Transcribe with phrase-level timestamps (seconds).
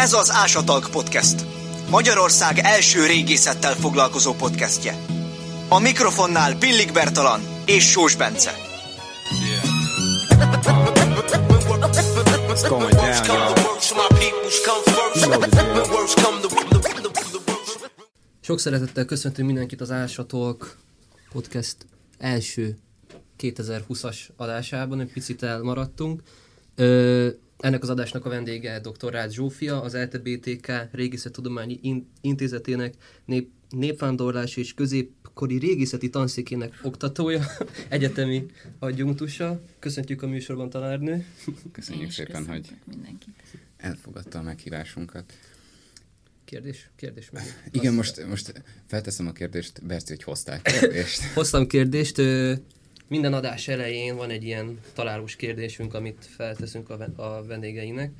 [0.00, 1.46] Ez az Ásatalk Podcast.
[1.90, 4.94] Magyarország első régészettel foglalkozó podcastje.
[5.68, 8.50] A mikrofonnál Pillik Bertalan és Sós Bence.
[18.40, 20.76] Sok szeretettel köszöntünk mindenkit az Ásatalk
[21.32, 21.76] podcast
[22.18, 22.78] első
[23.38, 26.22] 2020-as adásában, egy picit elmaradtunk.
[26.74, 27.28] Ö,
[27.60, 29.12] ennek az adásnak a vendége dr.
[29.12, 32.94] Rácz Zsófia, az LTBTK Régészettudományi In- Intézetének
[33.24, 37.44] nép, népvándorlás és középkori régészeti tanszékének oktatója,
[37.88, 38.46] egyetemi
[38.78, 39.62] adjunktusa.
[39.78, 41.26] Köszöntjük a műsorban tanárnő.
[41.72, 43.34] Köszönjük szépen, hogy mindenkit.
[43.76, 45.32] elfogadta a meghívásunkat.
[46.44, 46.90] Kérdés?
[46.96, 47.42] Kérdés meg.
[47.70, 51.22] Igen, most, most felteszem a kérdést, Berci, hogy hozták kérdést.
[51.22, 52.16] Hoztam kérdést.
[53.10, 58.12] Minden adás elején van egy ilyen találós kérdésünk, amit felteszünk a, a vendégeinek,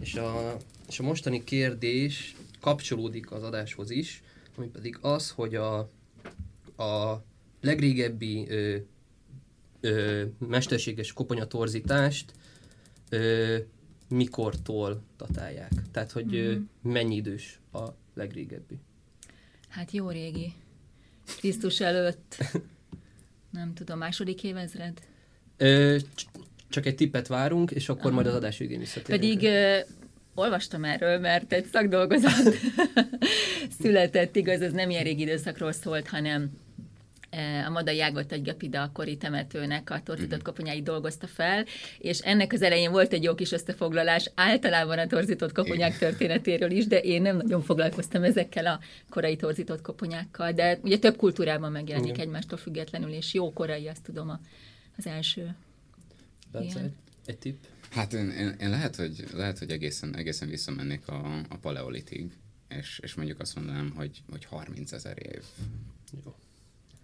[0.00, 0.56] és a,
[0.88, 4.22] és a mostani kérdés kapcsolódik az adáshoz is,
[4.56, 5.78] ami pedig az, hogy a,
[6.76, 7.22] a
[7.60, 8.76] legrégebbi ö,
[9.80, 12.32] ö, mesterséges koponyatorzítást
[13.08, 13.56] ö,
[14.08, 15.72] mikortól datálják.
[15.92, 18.78] Tehát, hogy ö, mennyi idős a legrégebbi.
[19.68, 20.52] Hát jó régi.
[21.36, 22.36] Krisztus előtt,
[23.50, 25.00] nem tudom, második évezred?
[25.56, 25.96] Ö,
[26.68, 29.20] csak egy tippet várunk, és akkor majd az adás végén visszatérünk.
[29.20, 29.78] Pedig ö,
[30.34, 32.54] olvastam erről, mert egy szakdolgozat
[33.80, 36.50] született, igaz, ez nem ilyen régi időszakról szólt, hanem
[37.66, 41.64] a Madai Ágot egy Gepida akkori temetőnek a torzított koponyáit dolgozta fel,
[41.98, 46.86] és ennek az elején volt egy jó kis összefoglalás általában a torzított koponyák történetéről is,
[46.86, 52.10] de én nem nagyon foglalkoztam ezekkel a korai torzított koponyákkal, de ugye több kultúrában megjelenik
[52.10, 52.26] Igen.
[52.26, 54.40] egymástól függetlenül, és jó korai, azt tudom, a,
[54.96, 55.54] az első.
[56.52, 56.90] Bence,
[57.26, 57.62] egy tipp.
[57.90, 62.32] Hát én, én, én lehet, hogy, lehet, hogy egészen, egészen visszamennék a, a paleolitig,
[62.68, 65.42] és, és mondjuk azt mondanám, hogy, hogy 30 ezer év.
[66.24, 66.34] Jó.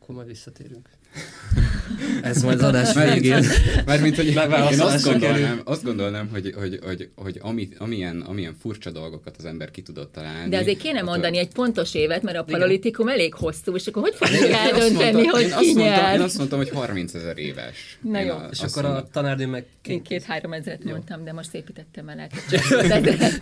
[0.07, 0.83] como a vista teve.
[2.23, 3.45] Ez majd az adás végén.
[3.87, 4.39] Mármint, hogy én
[4.81, 9.71] azt gondolnám, azt gondolnám hogy, hogy, hogy, hogy ami, amilyen, amilyen furcsa dolgokat az ember
[9.71, 10.49] ki tudott találni.
[10.51, 14.15] De azért kéne mondani egy pontos évet, mert a paleolitikum elég hosszú, és akkor hogy
[14.15, 16.15] fogjuk eldönteni, mondtam- hogy én ki azt mondtam, nyer?
[16.15, 17.99] Én azt mondtam, hogy 30 ezer éves.
[18.03, 18.33] Na Én jó.
[18.35, 19.09] a- És akkor a mondom.
[19.13, 22.19] tanárnő meg Én két-három ezeret mondtam, de most szépítettem el
[22.51, 23.39] ezeret.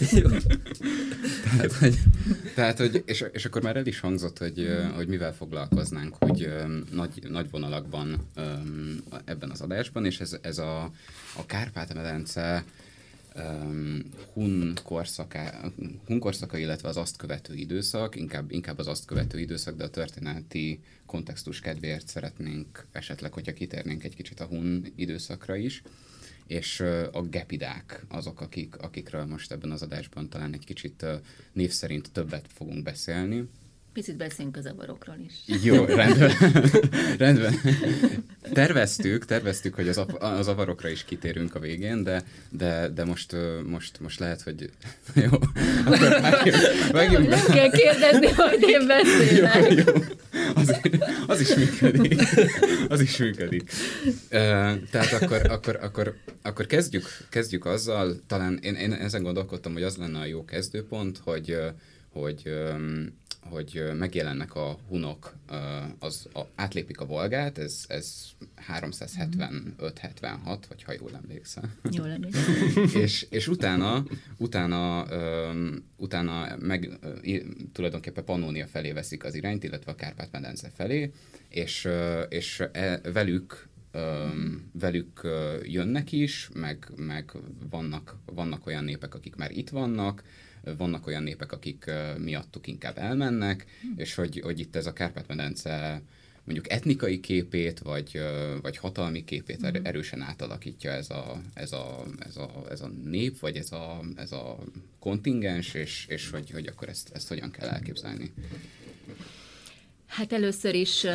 [1.44, 1.94] Tehát, hogy,
[2.54, 6.48] tehát, hogy és, és akkor már el is hangzott, hogy, hogy mivel foglalkoznánk, hogy
[6.94, 8.52] nagy, nagy vonalakban ö,
[9.24, 10.82] ebben az adásban, és ez, ez a,
[11.36, 12.64] a Kárpát-medence
[13.36, 15.72] um, hun, korszaka,
[16.06, 19.90] hun korszaka, illetve az azt követő időszak, inkább, inkább az azt követő időszak, de a
[19.90, 25.82] történeti kontextus kedvéért szeretnénk esetleg, hogyha kitérnénk egy kicsit a hun időszakra is,
[26.46, 26.80] és
[27.12, 31.06] a gepidák azok, akik, akikről most ebben az adásban talán egy kicsit
[31.52, 33.48] név szerint többet fogunk beszélni.
[33.92, 35.62] Picit beszéljünk a zavarokról is.
[35.62, 36.32] Jó, rendben.
[37.18, 37.54] rendben.
[38.52, 43.36] Terveztük, terveztük, hogy az, az avarokra is kitérünk a végén, de, de, de most,
[43.66, 44.70] most, most lehet, hogy
[45.24, 45.30] jó.
[45.84, 46.56] Akkor vágjunk,
[46.92, 47.36] vágjunk be.
[47.36, 49.72] Nem kell kérdezni, hogy én beszélek.
[49.86, 49.92] Jó,
[50.54, 50.80] az,
[51.26, 52.22] az is működik.
[52.88, 53.70] Az is működik.
[54.90, 59.96] Tehát akkor, akkor, akkor, akkor kezdjük, kezdjük azzal, talán én, én ezen gondolkodtam, hogy az
[59.96, 61.56] lenne a jó kezdőpont, hogy,
[62.12, 62.52] hogy,
[63.40, 65.34] hogy megjelennek a hunok,
[65.98, 68.28] az, a, átlépik a Volgát, ez, ez
[68.72, 72.28] 375-76, vagy ha jól emlékszem Jó lenne.
[73.04, 74.04] és, és utána,
[74.36, 75.06] utána,
[75.96, 76.98] utána meg
[77.72, 81.12] tulajdonképpen Pannónia felé veszik az irányt, illetve a Kárpát-medence felé,
[81.48, 81.88] és,
[82.28, 85.20] és e, velük öm, velük
[85.62, 87.32] jönnek is, meg, meg
[87.70, 90.22] vannak, vannak olyan népek, akik már itt vannak,
[90.76, 93.66] vannak olyan népek, akik miattuk inkább elmennek,
[93.96, 96.02] és hogy, hogy itt ez a Kárpát-medence
[96.44, 98.20] mondjuk etnikai képét, vagy,
[98.62, 103.38] vagy hatalmi képét er- erősen átalakítja ez a, ez a, ez a, ez a nép,
[103.38, 104.58] vagy ez a, ez a
[104.98, 108.32] kontingens, és, és hogy, hogy akkor ezt, ezt hogyan kell elképzelni.
[110.06, 111.06] Hát először is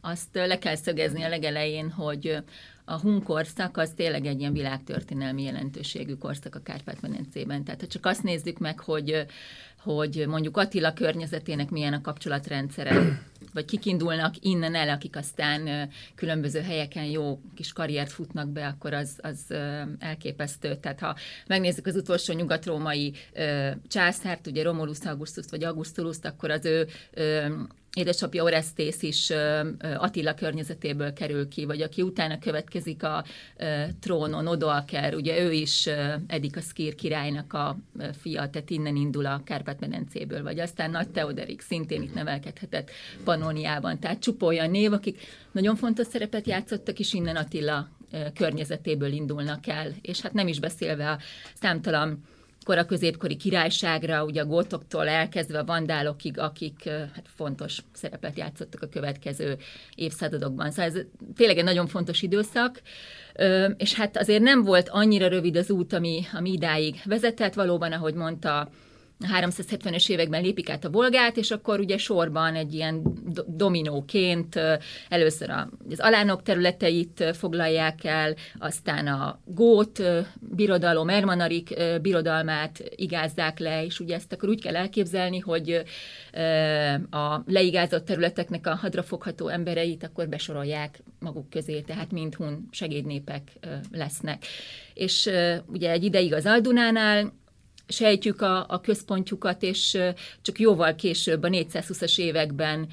[0.00, 2.36] azt le kell szögezni a legelején, hogy
[2.84, 7.64] a hun korszak az tényleg egy ilyen világtörténelmi jelentőségű korszak a Kárpát-medencében.
[7.64, 9.26] Tehát ha csak azt nézzük meg, hogy
[9.84, 13.20] hogy mondjuk Attila környezetének milyen a kapcsolatrendszere,
[13.54, 18.92] vagy kik indulnak innen el, akik aztán különböző helyeken jó kis karriert futnak be, akkor
[18.92, 19.54] az, az
[19.98, 20.76] elképesztő.
[20.76, 21.16] Tehát ha
[21.46, 23.12] megnézzük az utolsó nyugatrómai
[23.88, 26.86] császárt, ugye Romulus Augustus vagy Augustulus, akkor az ő
[27.94, 29.32] édesapja Orestész is
[29.96, 33.24] Attila környezetéből kerül ki, vagy aki utána következik a
[34.00, 35.88] trónon, Odoaker, ugye ő is
[36.26, 37.78] Edik a Szkír királynak a
[38.20, 42.90] fia, tehát innen indul a Kárpát-medencéből, vagy aztán Nagy Teoderik szintén itt nevelkedhetett
[43.24, 43.98] Panóniában.
[43.98, 45.20] Tehát csupa olyan név, akik
[45.52, 47.88] nagyon fontos szerepet játszottak, és innen Attila
[48.34, 49.92] környezetéből indulnak el.
[50.02, 51.18] És hát nem is beszélve a
[51.60, 52.22] számtalan
[52.64, 58.88] kora középkori királyságra, ugye a gótoktól elkezdve a vandálokig, akik hát fontos szerepet játszottak a
[58.88, 59.56] következő
[59.94, 60.70] évszázadokban.
[60.70, 61.00] Szóval ez
[61.36, 62.82] tényleg egy nagyon fontos időszak,
[63.76, 68.14] és hát azért nem volt annyira rövid az út, ami, ami idáig vezetett, valóban, ahogy
[68.14, 68.68] mondta,
[69.20, 73.02] 370-es években lépik át a Volgát, és akkor ugye sorban egy ilyen
[73.46, 74.60] dominóként
[75.08, 80.02] először az alánok területeit foglalják el, aztán a Gót
[80.40, 85.82] birodalom, Ermanarik birodalmát igázzák le, és ugye ezt akkor úgy kell elképzelni, hogy
[87.10, 93.42] a leigázott területeknek a hadrafogható embereit akkor besorolják maguk közé, tehát mind hun segédnépek
[93.92, 94.44] lesznek.
[94.94, 95.30] És
[95.66, 97.32] ugye egy ideig az Aldunánál
[97.86, 99.98] sejtjük a, a központjukat, és
[100.42, 102.86] csak jóval később, a 420-as években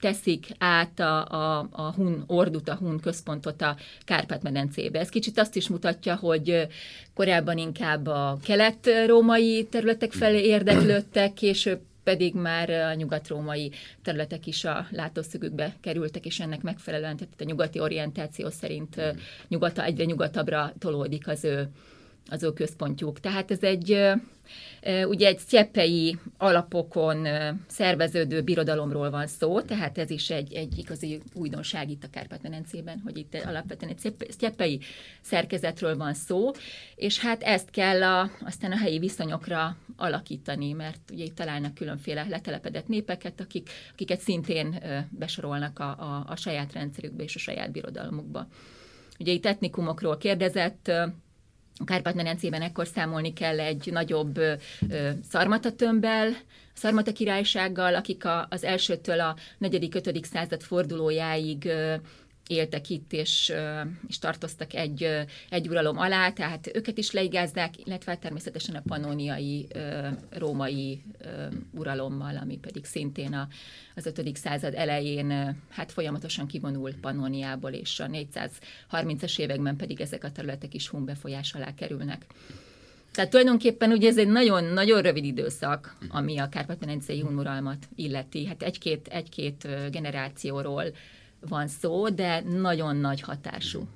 [0.00, 4.98] teszik át a, a, a Hun ordut, a Hun központot a Kárpát-medencébe.
[4.98, 6.66] Ez kicsit azt is mutatja, hogy
[7.14, 13.72] korábban inkább a kelet-római területek felé érdeklődtek, később pedig már a nyugat-római
[14.02, 19.00] területek is a látószögükbe kerültek, és ennek megfelelően, tehát a nyugati orientáció szerint
[19.48, 21.68] nyugata, egyre nyugatabbra tolódik az ő
[22.30, 23.20] az ő központjuk.
[23.20, 24.12] Tehát ez egy
[25.08, 27.26] ugye egy sztyeppei alapokon
[27.66, 33.16] szerveződő birodalomról van szó, tehát ez is egy, egy igazi újdonság itt a Kárpát-medencében, hogy
[33.18, 34.80] itt alapvetően egy sztyeppei
[35.20, 36.50] szerkezetről van szó,
[36.94, 42.26] és hát ezt kell a, aztán a helyi viszonyokra alakítani, mert ugye itt találnak különféle
[42.28, 48.46] letelepedett népeket, akik, akiket szintén besorolnak a, a, a saját rendszerükbe és a saját birodalmukba.
[49.18, 50.92] Ugye itt etnikumokról kérdezett,
[51.78, 54.52] a Kárpát-medencében ekkor számolni kell egy nagyobb ö,
[56.74, 60.24] szarmata királysággal, akik a, az elsőtől a 4.-5.
[60.24, 61.68] század fordulójáig
[62.46, 63.52] éltek itt, és,
[64.08, 65.08] és tartoztak egy,
[65.50, 69.66] egy uralom alá, tehát őket is leigázzák, illetve természetesen a panóniai
[70.30, 71.02] római
[71.70, 73.48] uralommal, ami pedig szintén a,
[73.94, 74.36] az 5.
[74.36, 80.88] század elején hát folyamatosan kivonul Pannoniából, és a 430-as években pedig ezek a területek is
[80.88, 82.26] hun befolyás alá kerülnek.
[83.16, 88.46] Tehát tulajdonképpen ugye ez egy nagyon-nagyon rövid időszak, ami a Kárpát-medencei uralmat illeti.
[88.46, 90.84] Hát egy-két, egy-két generációról
[91.48, 93.88] van szó, de nagyon nagy hatású.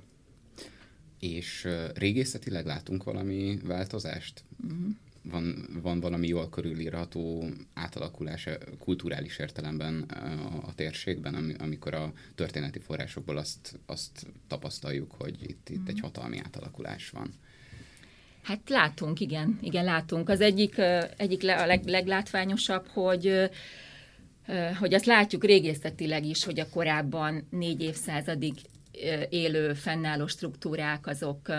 [1.19, 4.43] És régészetileg látunk valami változást?
[4.63, 4.79] Uh-huh.
[5.23, 8.47] Van, van valami jól körülírható átalakulás
[8.79, 15.87] kulturális értelemben a, a térségben, amikor a történeti forrásokból azt, azt tapasztaljuk, hogy itt, itt
[15.87, 17.33] egy hatalmi átalakulás van.
[18.41, 20.29] Hát látunk, igen, igen, látunk.
[20.29, 20.75] Az egyik,
[21.17, 23.49] egyik a leg, leglátványosabb, hogy
[24.79, 28.53] hogy azt látjuk régészetileg is, hogy a korábban négy évszázadig
[29.29, 31.51] élő, fennálló struktúrák azok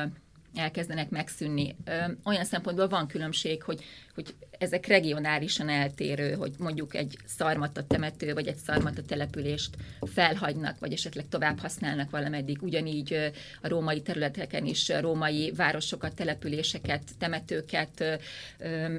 [0.55, 1.76] elkezdenek megszűnni.
[2.25, 3.84] Olyan szempontból van különbség, hogy,
[4.14, 10.93] hogy ezek regionálisan eltérő, hogy mondjuk egy szarmata temető, vagy egy szarmata települést felhagynak, vagy
[10.93, 12.62] esetleg tovább használnak valameddig.
[12.62, 13.32] Ugyanígy
[13.62, 18.20] a római területeken is római városokat, településeket, temetőket.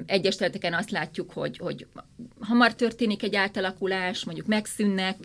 [0.06, 1.86] Egyes területeken azt látjuk, hogy, hogy
[2.40, 5.16] hamar történik egy átalakulás, mondjuk megszűnnek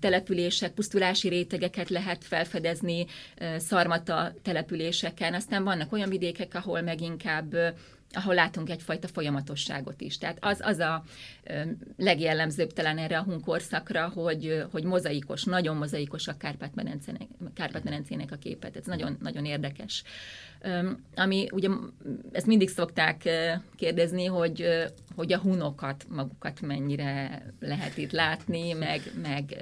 [0.00, 3.06] települések, pusztulási rétegeket lehet felfedezni
[3.56, 5.34] szarmata településeken.
[5.34, 7.56] Aztán vannak olyan vidékek, ahol meg inkább
[8.12, 10.18] ahol látunk egyfajta folyamatosságot is.
[10.18, 11.04] Tehát az, az a
[11.96, 18.76] legjellemzőbb talán erre a hunkorszakra, hogy, hogy mozaikos, nagyon mozaikos a Kárpát-medencének, Kárpát-medencének a képet.
[18.76, 20.02] Ez nagyon, nagyon érdekes.
[21.14, 21.68] Ami ugye,
[22.32, 23.28] ezt mindig szokták
[23.76, 24.66] kérdezni, hogy,
[25.14, 29.56] hogy a hunokat, magukat mennyire lehet itt látni, meg, meg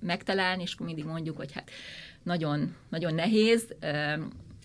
[0.00, 1.70] megtalálni, és akkor mindig mondjuk, hogy hát
[2.22, 3.74] nagyon, nagyon nehéz,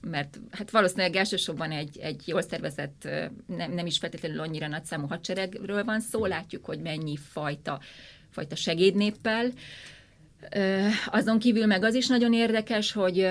[0.10, 3.08] mert hát valószínűleg elsősorban egy, egy jól szervezett,
[3.48, 7.80] nem, nem is feltétlenül annyira nagy számú hadseregről van szó, látjuk, hogy mennyi fajta,
[8.30, 9.52] fajta segédnéppel.
[11.06, 13.28] Azon kívül meg az is nagyon érdekes, hogy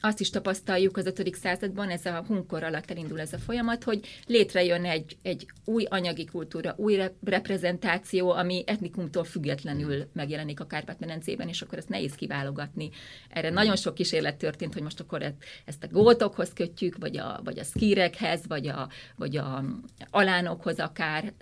[0.00, 1.34] azt is tapasztaljuk az 5.
[1.34, 6.24] században, ez a hunkor alatt elindul ez a folyamat, hogy létrejön egy, egy új anyagi
[6.24, 12.90] kultúra, új reprezentáció, ami etnikumtól függetlenül megjelenik a Kárpát-medencében, és akkor ezt nehéz kiválogatni.
[13.28, 17.58] Erre nagyon sok kísérlet történt, hogy most akkor ezt a gótokhoz kötjük, vagy a, vagy
[17.58, 19.64] a szkírekhez, vagy a, vagy a
[20.10, 21.32] alánokhoz akár,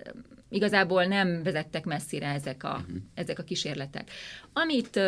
[0.49, 2.97] igazából nem vezettek messzire ezek a, uh-huh.
[3.13, 4.09] ezek a kísérletek.
[4.53, 4.99] Amit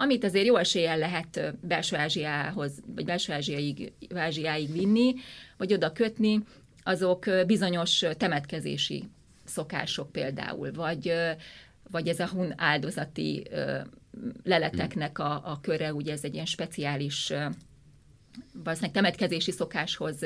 [0.00, 5.14] amit azért jó eséllyel lehet belső Ázsiához, vagy belső Ázsiáig, Ázsiáig vinni,
[5.56, 6.40] vagy oda kötni,
[6.82, 9.04] azok bizonyos temetkezési
[9.44, 11.12] szokások például, vagy,
[11.90, 13.46] vagy ez a hun áldozati
[14.44, 17.32] leleteknek a, a köre, ugye ez egy ilyen speciális
[18.52, 20.18] valószínűleg temetkezési szokáshoz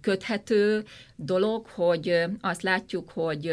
[0.00, 0.84] köthető
[1.16, 3.52] dolog, hogy azt látjuk, hogy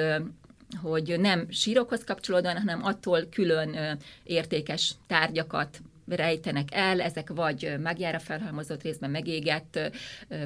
[0.82, 8.82] hogy nem sírokhoz kapcsolódóan, hanem attól külön értékes tárgyakat rejtenek el, ezek vagy magjára felhalmozott
[8.82, 9.80] részben megégett,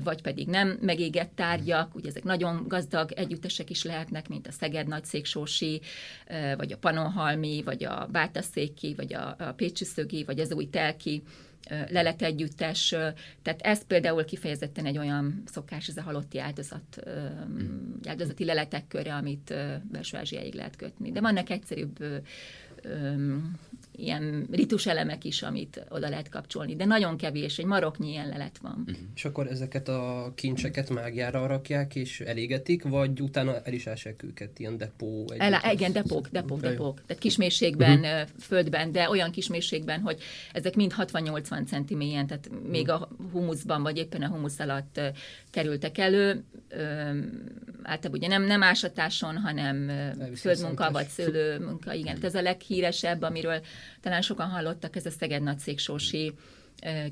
[0.04, 4.88] vagy pedig nem megégett tárgyak, ugye ezek nagyon gazdag együttesek is lehetnek, mint a Szeged
[4.88, 5.82] Nagyszéksósi,
[6.58, 11.24] vagy a Panonhalmi, vagy a Bátaszéki, vagy a, a Pécsi Szögi, vagy az új Telki
[11.90, 12.92] lelet együttes.
[12.92, 13.08] ö,
[13.42, 17.26] Tehát ez például kifejezetten egy olyan szokás, ez a halotti áldozat, ö,
[18.08, 19.54] áldozati leletek köre, amit
[19.92, 21.12] belső Ázsiáig lehet kötni.
[21.12, 21.98] De vannak egyszerűbb
[23.96, 28.58] ilyen ritus elemek is, amit oda lehet kapcsolni, de nagyon kevés, egy maroknyi ilyen lelet
[28.58, 28.98] van.
[29.16, 34.60] És akkor ezeket a kincseket mágiára rakják és elégetik, vagy utána el is ássák őket,
[34.60, 35.26] ilyen depó?
[35.38, 35.72] El, együttes?
[35.74, 36.70] igen, depók, depók, jó.
[36.70, 37.02] depók.
[37.06, 38.30] Tehát kismészségben, uh-huh.
[38.40, 40.22] földben, de olyan kismészségben, hogy
[40.54, 45.00] ezek mind 60-80 centi mélyen, tehát még a humuszban, vagy éppen a humusz alatt
[45.50, 46.44] kerültek elő.
[47.84, 49.92] Általában ugye nem, nem ásatáson, hanem
[50.36, 51.94] földmunka, vagy szőlőmunka.
[51.94, 53.62] Igen, tehát ez a leghíresebb, amiről
[54.02, 56.34] talán sokan hallottak, ez a Szeged Nagyszéksósi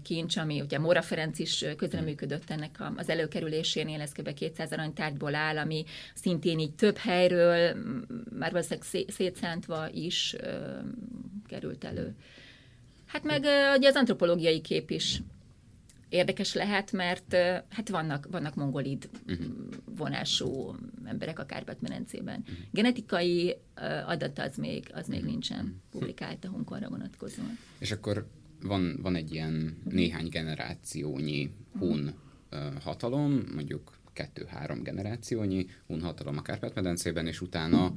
[0.04, 4.34] kincs, ami ugye Móra Ferenc is közreműködött ennek az előkerülésénél, ez kb.
[4.34, 5.84] 200 aranytárgyból áll, ami
[6.14, 7.76] szintén így több helyről,
[8.40, 10.36] már valószínűleg szé- szétszántva is
[11.48, 12.16] került elő.
[13.06, 13.40] Hát meg
[13.78, 15.22] ugye az antropológiai kép is
[16.10, 17.34] érdekes lehet, mert
[17.70, 19.10] hát vannak, vannak mongolid
[19.86, 20.76] vonású
[21.06, 22.44] emberek a Kárpát-medencében.
[22.72, 27.58] Genetikai ö, adat az még, az még nincsen publikált a hunkorra vonatkozóan.
[27.80, 28.28] És akkor
[28.62, 32.14] van, van egy ilyen néhány generációnyi hun
[32.82, 37.94] hatalom, mondjuk kettő-három generációnyi hun hatalom a Kárpát-medencében, és utána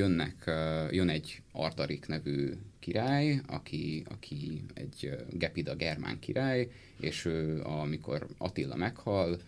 [0.00, 0.44] jönnek,
[0.90, 6.68] jön egy Ardarik nevű király, aki, aki egy Gepida germán király,
[7.00, 9.40] és ő, amikor Attila meghal,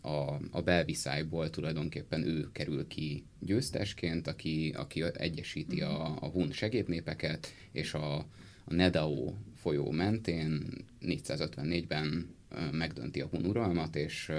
[0.00, 7.52] a, a belviszályból tulajdonképpen ő kerül ki győztesként, aki, aki egyesíti a, a hun segédnépeket,
[7.72, 8.16] és a,
[8.64, 14.32] a Nedao folyó mentén 454-ben ö, megdönti a hun uralmat, és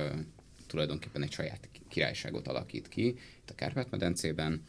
[0.68, 4.62] tulajdonképpen egy saját királyságot alakít ki itt a Kárpát-medencében,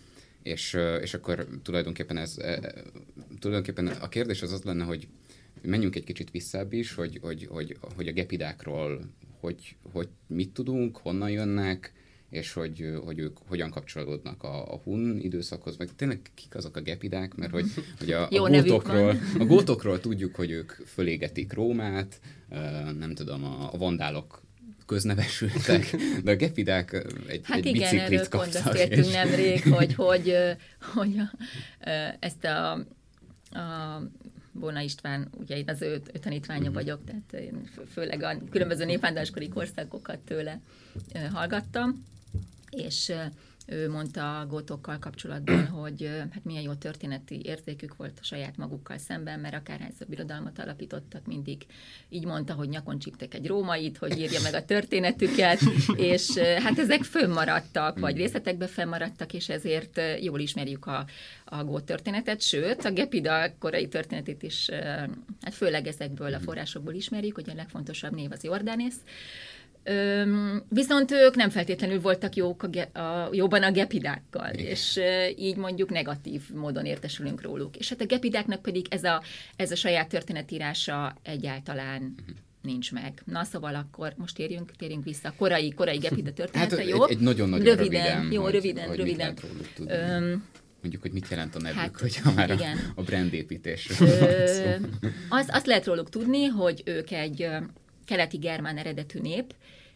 [0.45, 2.57] és, és akkor tulajdonképpen ez, ö,
[3.39, 5.09] tulajdonképpen a kérdés az az lenne, hogy
[5.63, 9.01] menjünk egy kicsit visszább is, hogy, hogy, hogy, hogy a gepidákról
[9.45, 11.93] hogy, hogy mit tudunk, honnan jönnek,
[12.31, 16.81] és hogy, hogy ők hogyan kapcsolódnak a, a hun időszakhoz, meg tényleg kik azok a
[16.81, 17.65] gepidák, mert hogy,
[17.99, 22.21] hogy a, a, Jó gótokról, a gótokról tudjuk, hogy ők fölégetik Rómát,
[22.99, 24.43] nem tudom, a, a vandálok
[24.87, 26.93] köznevesültek, de a gepidák
[27.27, 28.73] egy, Hát egy igen, biciklit erről pont kaptak.
[28.73, 30.37] beszéltünk és- nemrég, hogy, hogy,
[30.95, 31.37] hogy a,
[32.21, 32.73] ezt a,
[33.59, 34.03] a
[34.53, 36.69] Bona István, ugye én az ő, ő tanítványa Mhm.
[36.71, 36.83] uh-huh.
[36.85, 40.61] vagyok, tehát én fő- főleg a különböző népvándáskori korszakokat tőle
[41.33, 42.05] hallgattam,
[42.71, 43.13] és
[43.67, 48.99] ő mondta a gótokkal kapcsolatban, hogy hát milyen jó történeti érzékük volt a saját magukkal
[48.99, 51.67] szemben, mert akárhányszor birodalmat alapítottak, mindig
[52.09, 55.61] így mondta, hogy nyakon csíptek egy rómait, hogy írja meg a történetüket,
[55.97, 61.07] és hát ezek fönnmaradtak, vagy részletekben fennmaradtak, és ezért jól ismerjük a,
[61.45, 64.71] a gót történetet, sőt, a Gepida korai történetét is,
[65.41, 69.01] hát főleg ezekből a forrásokból ismerjük, hogy a legfontosabb név az Jordánész,
[69.85, 75.57] Öm, viszont ők nem feltétlenül voltak jók a, a, jóban a gepidákkal, és ö, így
[75.57, 77.77] mondjuk negatív módon értesülünk róluk.
[77.77, 79.23] És hát a gepidáknak pedig ez a,
[79.57, 82.15] ez a saját történetírása egyáltalán
[82.63, 83.23] nincs meg.
[83.25, 87.05] Na szóval akkor most térjünk, térjünk vissza a korai, korai gepida története, Hát jó?
[87.05, 89.37] egy, egy nagyon-nagyon röviden, röviden, jó, hogy, röviden, hogy röviden.
[89.87, 90.45] Öm,
[90.81, 92.79] Mondjuk, hogy mit jelent a nevük, hát, hogyha már a, igen.
[92.95, 94.87] a brandépítésről van szó.
[95.29, 97.49] azt, azt lehet róluk tudni, hogy ők egy
[98.05, 99.55] keleti germán eredetű nép,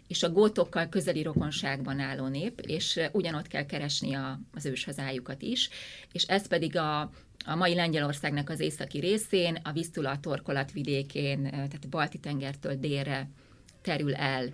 [0.08, 5.42] és a gótokkal közeli rokonságban álló nép, és ö, ugyanott kell keresni a, az őshazájukat
[5.42, 5.68] is,
[6.12, 7.00] és ez pedig a,
[7.44, 12.74] a mai Lengyelországnak az északi részén, a Visztula torkolat vidékén, ö, tehát a Balti tengertől
[12.74, 13.28] délre
[13.82, 14.52] terül el.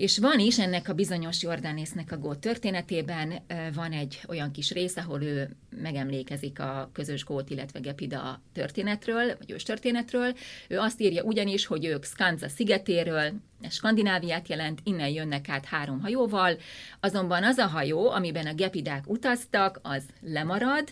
[0.00, 3.42] És van is ennek a bizonyos Jordánésznek a gót történetében,
[3.74, 9.50] van egy olyan kis rész, ahol ő megemlékezik a közös gót, illetve Gepida történetről, vagy
[9.50, 10.34] ős történetről.
[10.68, 13.32] Ő azt írja ugyanis, hogy ők Skanza szigetéről,
[13.70, 16.56] Skandináviát jelent, innen jönnek át három hajóval,
[17.00, 20.88] azonban az a hajó, amiben a gepidák utaztak, az lemarad,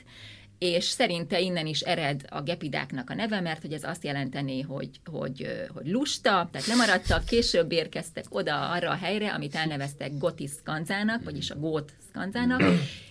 [0.59, 4.91] és szerinte innen is ered a gepidáknak a neve, mert hogy ez azt jelenteni, hogy,
[5.05, 11.25] hogy, hogy lusta, tehát lemaradtak, később érkeztek oda arra a helyre, amit elneveztek Gotis Skanzának,
[11.25, 12.63] vagyis a Gót Skanzának,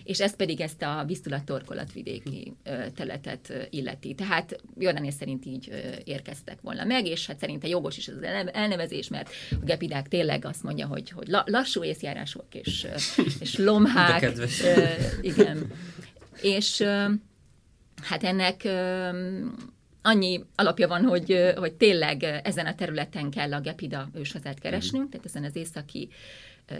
[0.04, 4.14] és ez pedig ezt a Visztula torkolatvidéki ö, területet illeti.
[4.14, 5.70] Tehát Jordánész szerint így
[6.04, 10.44] érkeztek volna meg, és hát szerinte jogos is az elne- elnevezés, mert a gepidák tényleg
[10.44, 12.86] azt mondja, hogy, hogy la- lassú észjárások és,
[13.40, 14.32] és lomhák.
[15.20, 15.72] Igen.
[16.42, 16.84] És
[18.02, 18.68] hát ennek
[20.02, 25.26] annyi alapja van, hogy, hogy tényleg ezen a területen kell a Gepida őshazát keresnünk, tehát
[25.26, 26.08] ezen az északi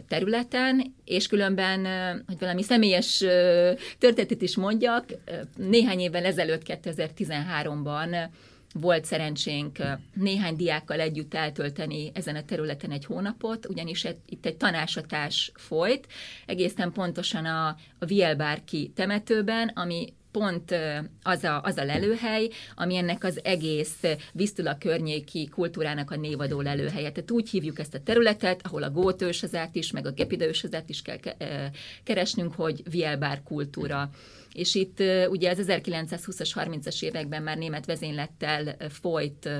[0.08, 1.86] területen, és különben,
[2.26, 3.16] hogy valami személyes
[3.98, 5.04] történetet is mondjak,
[5.56, 8.28] néhány évvel ezelőtt, 2013-ban
[8.72, 9.78] volt szerencsénk
[10.14, 16.06] néhány diákkal együtt eltölteni ezen a területen egy hónapot, ugyanis itt egy tanácsatás folyt,
[16.46, 20.74] egészen pontosan a, a Vielbárki temetőben, ami pont
[21.22, 24.02] az a, az a lelőhely, ami ennek az egész
[24.32, 27.10] Visztula környéki kultúrának a névadó lelőhelye.
[27.10, 30.88] Tehát úgy hívjuk ezt a területet, ahol a gót ősazát is, meg a gepida ősazát
[30.88, 31.18] is kell
[32.04, 34.10] keresnünk, hogy Vielbár kultúra.
[34.52, 39.50] És itt ugye az 1920-as, 30-as években már német vezénylettel folyt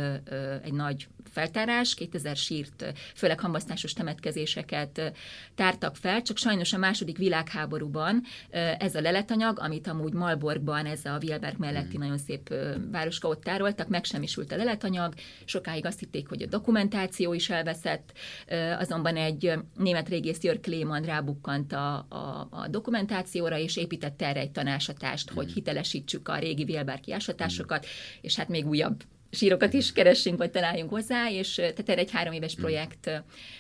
[0.63, 1.07] egy nagy
[1.39, 5.13] feltárás, 2000 sírt, főleg hambasztásos temetkezéseket
[5.55, 8.23] tártak fel, csak sajnos a második világháborúban
[8.79, 12.55] ez a leletanyag, amit amúgy Malborgban, ez a Wilberg melletti nagyon szép
[12.91, 15.15] városka ott tároltak, megsemmisült a leletanyag,
[15.45, 18.13] sokáig azt hitték, hogy a dokumentáció is elveszett,
[18.79, 24.53] azonban egy német régész Jörg Kléman rábukkant a, a, a dokumentációra, és építette erre egy
[24.53, 27.87] tanásatást, hogy hitelesítsük a régi Wilberg ásatásokat,
[28.21, 32.33] és hát még újabb sírokat is keressünk, vagy találjunk hozzá, és tehát erre egy három
[32.33, 33.17] éves projekt ö,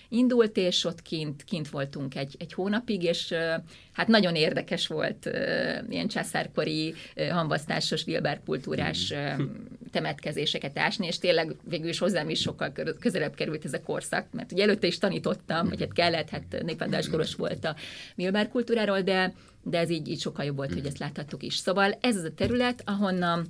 [0.08, 3.34] indult, és ott kint, kint voltunk egy, egy hónapig, és
[3.92, 5.30] hát nagyon érdekes volt
[5.88, 6.94] ilyen császárkori
[7.30, 9.42] hamvasztásos Wilbár kultúrás ö,
[9.90, 14.26] temetkezéseket ásni, és tényleg végül is hozzám is sokkal kö- közelebb került ez a korszak,
[14.32, 17.76] mert ugye előtte is tanítottam, hogy hát kellett, hát népvándorláskoros volt a
[18.16, 21.56] Wilbár kultúráról, de, de ez így, így sokkal jobb volt, hogy ezt láthattuk is.
[21.56, 23.46] Szóval ez az a terület, ahonnan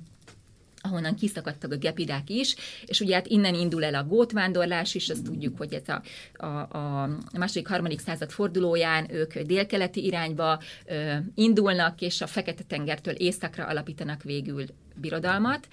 [0.81, 5.23] ahonnan kiszakadtak a gepidák is, és ugye hát innen indul el a gótvándorlás is, azt
[5.23, 6.01] tudjuk, hogy ez a,
[6.45, 13.65] a, a második, harmadik század fordulóján ők délkeleti irányba ö, indulnak, és a Fekete-tengertől északra
[13.65, 14.65] alapítanak végül
[14.95, 15.67] birodalmat.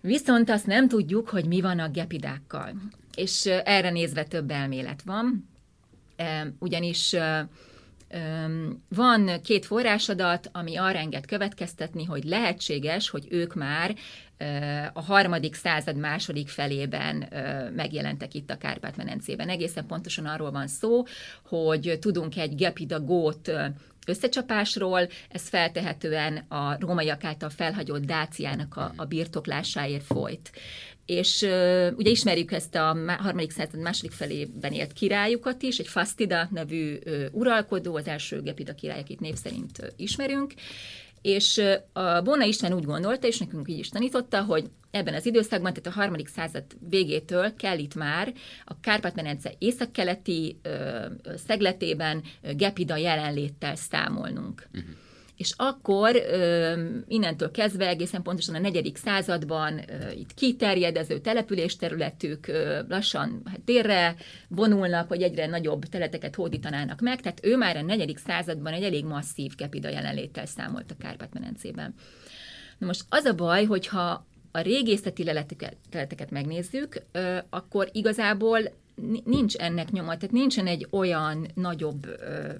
[0.00, 2.72] Viszont azt nem tudjuk, hogy mi van a gepidákkal.
[3.14, 5.48] És erre nézve több elmélet van,
[6.58, 7.14] ugyanis
[8.88, 13.94] Van két forrásadat, ami arra enged következtetni, hogy lehetséges, hogy ők már
[14.92, 17.28] a harmadik század második felében
[17.74, 19.48] megjelentek itt a Kárpát-medencében.
[19.48, 21.02] Egészen pontosan arról van szó,
[21.42, 23.64] hogy tudunk egy gepida gót ö,
[24.06, 30.50] összecsapásról, ez feltehetően a rómaiak által felhagyott Dáciának a, a birtoklásáért folyt.
[31.06, 36.48] És uh, ugye ismerjük ezt a harmadik század második felében élt királyukat is, egy Fastida
[36.50, 40.54] nevű uh, uralkodó, az első Gepida király, akit név szerint uh, ismerünk,
[41.22, 45.72] és a Bona István úgy gondolta, és nekünk így is tanította, hogy ebben az időszakban,
[45.72, 48.32] tehát a harmadik század végétől kell itt már
[48.64, 50.60] a Kárpát-medence északkeleti
[51.46, 52.22] szegletében
[52.56, 54.68] Gepida jelenléttel számolnunk.
[54.74, 54.90] Uh-huh.
[55.36, 56.16] És akkor
[57.08, 62.46] innentől kezdve egészen pontosan a negyedik században ö, itt kiterjed az ő településterületük,
[62.88, 64.14] lassan hát délre
[64.48, 69.04] vonulnak, vagy egyre nagyobb területeket hódítanának meg, tehát ő már a negyedik században egy elég
[69.04, 71.94] masszív Gepida jelenléttel számolt a Kárpát-medencében.
[72.78, 77.02] Na most az a baj, hogyha a régészeti leleteket, leleteket megnézzük,
[77.50, 78.60] akkor igazából
[79.24, 82.06] nincs ennek nyoma, tehát nincsen egy olyan nagyobb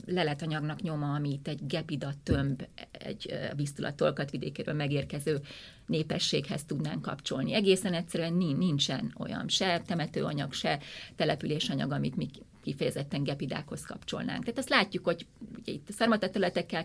[0.07, 5.41] leletanyagnak nyoma, amit egy gepida tömb, egy ö, Visztula Tolkat vidékéről megérkező
[5.87, 7.55] népességhez tudnánk kapcsolni.
[7.55, 10.79] Egészen egyszerűen ni- nincsen olyan se temetőanyag, se
[11.17, 12.29] településanyag, amit mi
[12.63, 14.43] kifejezetten gepidákhoz kapcsolnánk.
[14.43, 15.27] Tehát azt látjuk, hogy
[15.59, 16.31] ugye itt a szarmata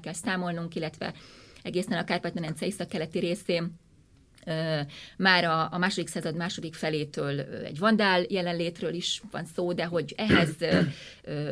[0.02, 1.14] kell számolnunk, illetve
[1.64, 3.81] egészen a Kárpát-medence észak-keleti részén Ö,
[5.18, 10.14] Már a, a második század második felétől egy vandál jelenlétről is van szó, de hogy
[10.18, 10.56] ehhez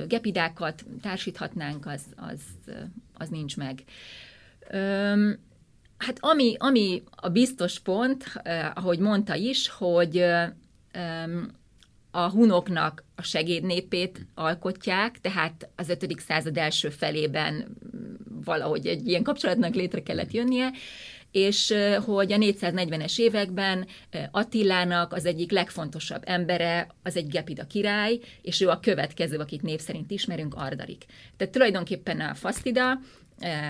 [0.07, 2.41] gepidákat társíthatnánk, az, az,
[3.13, 3.83] az nincs meg.
[5.97, 8.23] Hát ami, ami a biztos pont,
[8.73, 10.23] ahogy mondta is, hogy
[12.11, 16.19] a hunoknak a segédnépét alkotják, tehát az 5.
[16.19, 17.77] század első felében
[18.43, 20.71] valahogy egy ilyen kapcsolatnak létre kellett jönnie,
[21.31, 21.73] és
[22.05, 23.87] hogy a 440-es években
[24.31, 29.79] Attilának az egyik legfontosabb embere az egy Gepida király, és ő a következő, akit név
[29.79, 31.05] szerint ismerünk, Ardarik.
[31.37, 32.99] Tehát tulajdonképpen a Fasztida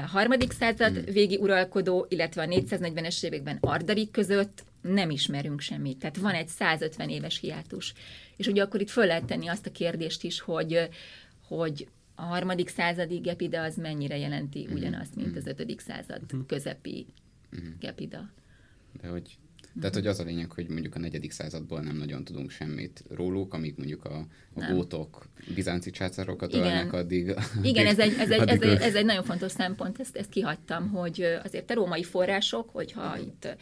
[0.08, 1.14] harmadik század hmm.
[1.14, 5.98] végi uralkodó, illetve a 440-es években Ardarik között nem ismerünk semmit.
[6.00, 7.94] Tehát van egy 150 éves hiátus.
[8.38, 10.90] És ugye akkor itt föl lehet tenni azt a kérdést is, hogy,
[11.48, 14.76] hogy a harmadik századi gepida az mennyire jelenti mhm.
[14.76, 16.42] ugyanazt, mint az ötödik század mhm.
[17.50, 18.32] Közepi gepida.
[19.02, 19.38] De hogy
[19.80, 23.54] tehát, hogy az a lényeg, hogy mondjuk a negyedik századból nem nagyon tudunk semmit róluk,
[23.54, 27.72] amíg mondjuk a, a gótok, bizánci császárokat ölnek, addig, addig...
[27.72, 30.90] Igen, ez egy, ez, egy, ez, egy, ez egy nagyon fontos szempont, ezt, ezt kihagytam,
[30.90, 33.56] hogy azért a római források, hogyha itt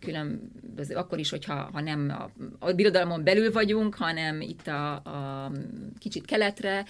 [0.00, 2.30] különböző, akkor is, hogyha ha nem a,
[2.66, 5.52] a birodalmon belül vagyunk, hanem itt a, a
[5.98, 6.84] kicsit keletre,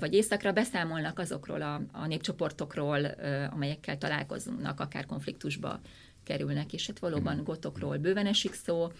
[0.00, 3.04] vagy északra beszámolnak azokról a, a népcsoportokról,
[3.50, 5.80] amelyekkel találkoznak, akár konfliktusba
[6.26, 7.44] kerülnek, és hát valóban mhm.
[7.44, 8.92] gotokról bőven esik szó,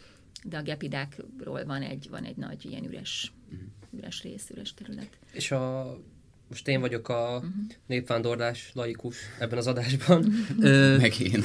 [0.44, 3.98] de a gepidákról van egy, van egy nagy ilyen üres, mhm.
[3.98, 5.18] üres rész, üres terület.
[5.32, 5.96] És a
[6.48, 7.50] most én vagyok a uh-huh.
[7.86, 10.24] népvándorlás laikus ebben az adásban.
[11.00, 11.44] Meg én.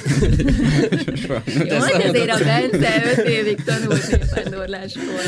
[1.68, 5.22] Jó, azért a Bence öt évig tanult népvándorláskor.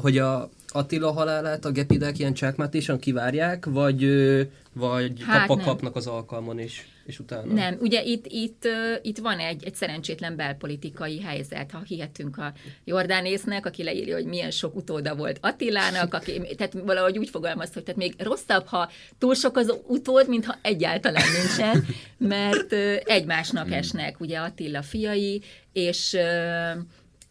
[0.00, 4.06] hogy a Attila halálát a gepidák ilyen csákmátésan kivárják, vagy,
[4.72, 6.88] vagy hát kap, kapnak az alkalmon is?
[7.08, 7.52] És utána...
[7.52, 8.68] Nem, ugye itt, itt,
[9.02, 12.52] itt van egy, egy szerencsétlen belpolitikai helyzet, ha hihetünk a
[12.84, 17.82] Jordánésznek, aki leírja, hogy milyen sok utóda volt Attilának, aki, tehát valahogy úgy fogalmaz, hogy
[17.82, 21.86] tehát még rosszabb, ha túl sok az utód, mintha egyáltalán nincsen,
[22.34, 22.72] mert
[23.08, 23.72] egymásnak hmm.
[23.72, 25.42] esnek ugye Attila fiai,
[25.72, 26.16] és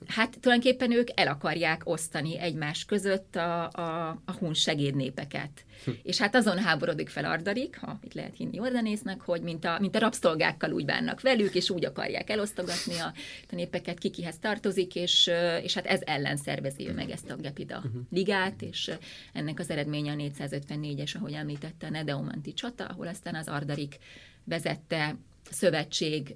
[0.06, 5.66] hát tulajdonképpen ők el akarják osztani egymás között a, a, a hun segédnépeket.
[5.86, 5.92] Hm.
[6.04, 9.96] És hát azon háborodik fel Ardarik, ha itt lehet hinni Jordanésznek, hogy mint a, mint
[9.96, 13.14] a rabszolgákkal úgy bánnak velük, és úgy akarják elosztogatni a,
[13.52, 15.30] a népeket, ki kihez tartozik, és,
[15.64, 17.88] és hát ez ellen szervezi ő meg ezt a Gepida hm.
[18.10, 18.92] ligát, és
[19.34, 23.98] ennek az eredménye a 454-es, ahogy említette, a Nedeumanti csata, ahol aztán az Ardarik
[24.44, 25.16] vezette
[25.52, 26.36] szövetség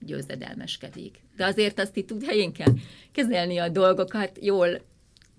[0.00, 1.18] győzedelmeskedik.
[1.36, 2.72] De azért azt itt tud helyén kell
[3.12, 4.80] kezelni a dolgokat, jól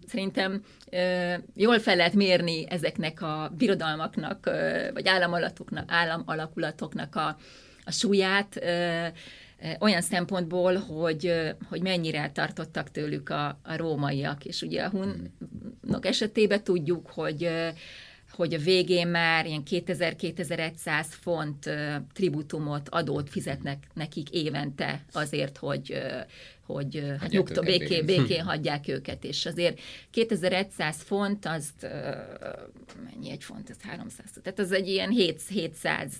[0.07, 0.63] szerintem
[1.55, 4.49] jól fel lehet mérni ezeknek a birodalmaknak,
[4.93, 5.07] vagy
[5.87, 7.37] államalakulatoknak a,
[7.85, 8.61] a súlyát,
[9.79, 11.33] olyan szempontból, hogy,
[11.69, 14.45] hogy mennyire tartottak tőlük a, a rómaiak.
[14.45, 17.49] És ugye a hunok esetében tudjuk, hogy
[18.35, 21.69] hogy a végén már ilyen 2000-2100 font
[22.13, 26.01] tributumot, adót fizetnek nekik évente azért, hogy
[26.65, 28.43] hogy hát nyugta, békén, békén.
[28.43, 31.87] hagyják őket, és azért 2100 font, azt
[33.03, 35.09] mennyi egy font, ez 300, tehát az egy ilyen
[35.49, 36.11] 700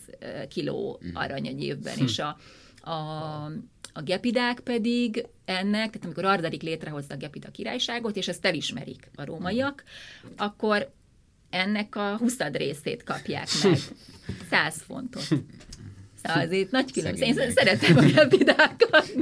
[0.50, 1.16] kiló mhm.
[1.16, 2.38] arany egy évben, és a,
[2.92, 3.52] a
[3.96, 9.26] a gepidák pedig ennek, tehát amikor Ardarik létrehozta a gepida királyságot, és ezt elismerik a
[9.26, 9.84] rómaiak,
[10.38, 10.92] akkor
[11.54, 13.78] ennek a huszad részét kapják meg.
[14.50, 15.28] 100 fontot.
[16.24, 17.28] Szóval azért nagy különbség.
[17.28, 19.14] Én szeretem a repidákat.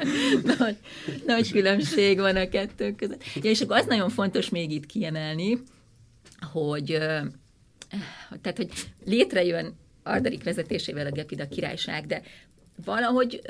[0.58, 0.76] nagy,
[1.26, 3.22] nagy különbség van a kettő között.
[3.34, 5.62] Ja, és akkor az nagyon fontos még itt kiemelni,
[6.52, 6.86] hogy
[8.40, 8.70] tehát, hogy
[9.04, 12.22] létrejön Ardarik vezetésével a Gepida királyság, de
[12.84, 13.40] valahogy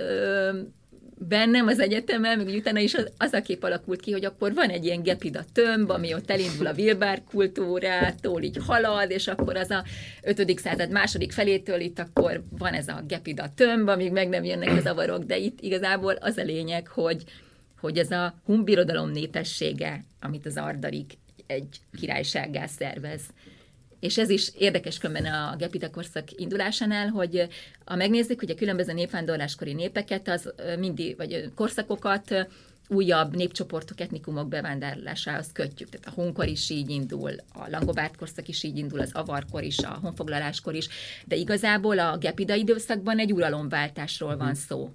[1.18, 4.68] bennem az egyetemen, meg utána is az, az a kép alakult ki, hogy akkor van
[4.68, 9.70] egy ilyen gepida tömb, ami ott elindul a Wilbár kultúrától, így halad, és akkor az
[9.70, 9.84] a
[10.22, 10.58] 5.
[10.58, 14.80] század második felétől itt akkor van ez a gepida tömb, amíg meg nem jönnek a
[14.80, 17.24] zavarok, de itt igazából az a lényeg, hogy,
[17.80, 21.12] hogy ez a humbirodalom népessége, amit az Ardarik
[21.46, 23.20] egy királysággá szervez,
[24.00, 27.48] és ez is érdekes különben a Gepita korszak indulásánál, hogy
[27.84, 32.46] ha megnézzük, hogy a különböző népvándorláskori népeket, az mindig, vagy korszakokat
[32.88, 35.88] újabb népcsoportok, etnikumok bevándálásához kötjük.
[35.88, 39.78] Tehát a hunkor is így indul, a langobárd korszak is így indul, az avarkor is,
[39.78, 40.88] a honfoglaláskor is,
[41.24, 44.90] de igazából a Gepida időszakban egy uralomváltásról van szó.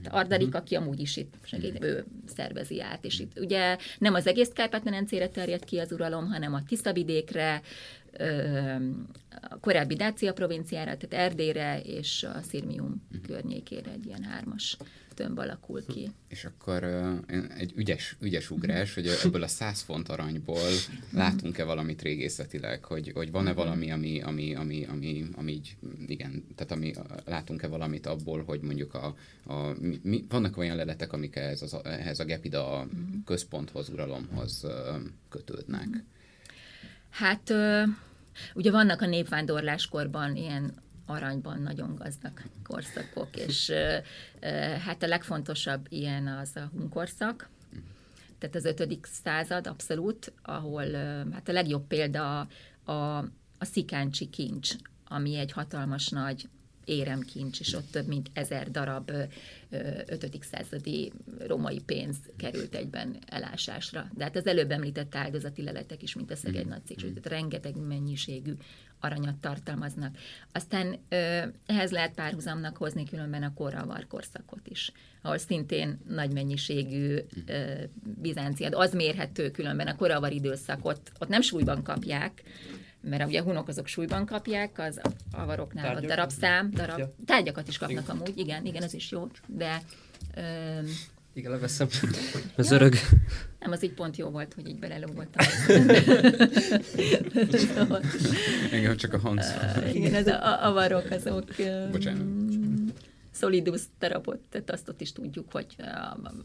[0.00, 4.26] Tehát Ardarik, aki amúgy is itt segít, ő szervezi át, és itt ugye nem az
[4.26, 7.62] egész Kárpát-medencére terjed ki az uralom, hanem a Tiszavidékre,
[9.50, 14.76] a korábbi Dácia provinciára, tehát Erdélyre és a Szirmium környékére egy ilyen hármas
[15.14, 16.10] tömb alakul ki.
[16.28, 16.84] És akkor
[17.58, 20.68] egy ügyes, ügyes ugrás, hogy ebből a 100 font aranyból
[21.12, 26.72] látunk-e valamit régészetileg, hogy, hogy van-e valami, ami, ami, ami, ami, ami így, igen, tehát
[26.72, 26.92] ami,
[27.24, 29.14] látunk-e valamit abból, hogy mondjuk a,
[29.46, 29.72] a
[30.02, 32.88] mi, vannak olyan leletek, amik ehhez, az, ehhez a Gepida
[33.24, 34.66] központhoz, uralomhoz
[35.28, 36.04] kötődnek.
[37.10, 37.54] Hát
[38.54, 40.74] ugye vannak a népvándorláskorban ilyen
[41.12, 42.32] aranyban nagyon gazdag
[42.64, 43.72] korszakok, és
[44.84, 47.48] hát a legfontosabb ilyen az a hunkorszak,
[48.38, 50.92] tehát az ötödik század abszolút, ahol
[51.32, 52.48] hát a legjobb példa
[52.84, 52.92] a,
[53.58, 54.74] a szikáncsi kincs,
[55.08, 56.48] ami egy hatalmas nagy
[56.84, 59.10] éremkincs, és ott több mint ezer darab
[60.06, 60.38] 5.
[60.40, 64.10] századi romai pénz került egyben elásásra.
[64.14, 68.52] De hát az előbb említett áldozati leletek is, mint a Szeged Nagy tehát rengeteg mennyiségű
[69.00, 70.16] aranyat tartalmaznak.
[70.52, 70.98] Aztán
[71.66, 74.92] ehhez lehet párhuzamnak hozni különben a korravar korszakot is,
[75.22, 77.18] ahol szintén nagy mennyiségű
[78.20, 82.42] bizánciád, az mérhető különben a korravar időszakot, ott nem súlyban kapják,
[83.02, 85.00] mert ugye a hunok azok súlyban kapják, az
[85.32, 86.04] avaroknál Tárgyak?
[86.04, 87.14] a darabszám, darab, ja.
[87.26, 88.16] tárgyakat is kapnak igen.
[88.16, 89.82] amúgy, igen, igen, ez is jó, de...
[90.34, 90.86] Öm,
[91.34, 91.88] igen, leveszem.
[92.56, 92.76] Az ja.
[92.76, 92.94] öreg.
[93.58, 95.46] Nem, az így pont jó volt, hogy így belelógottam.
[98.72, 99.38] Engem csak a hang.
[99.38, 101.44] Uh, igen, ez a, a avarok azok...
[101.90, 102.61] Bocsánat
[103.42, 105.66] Solidus terapot, tehát azt ott is tudjuk, hogy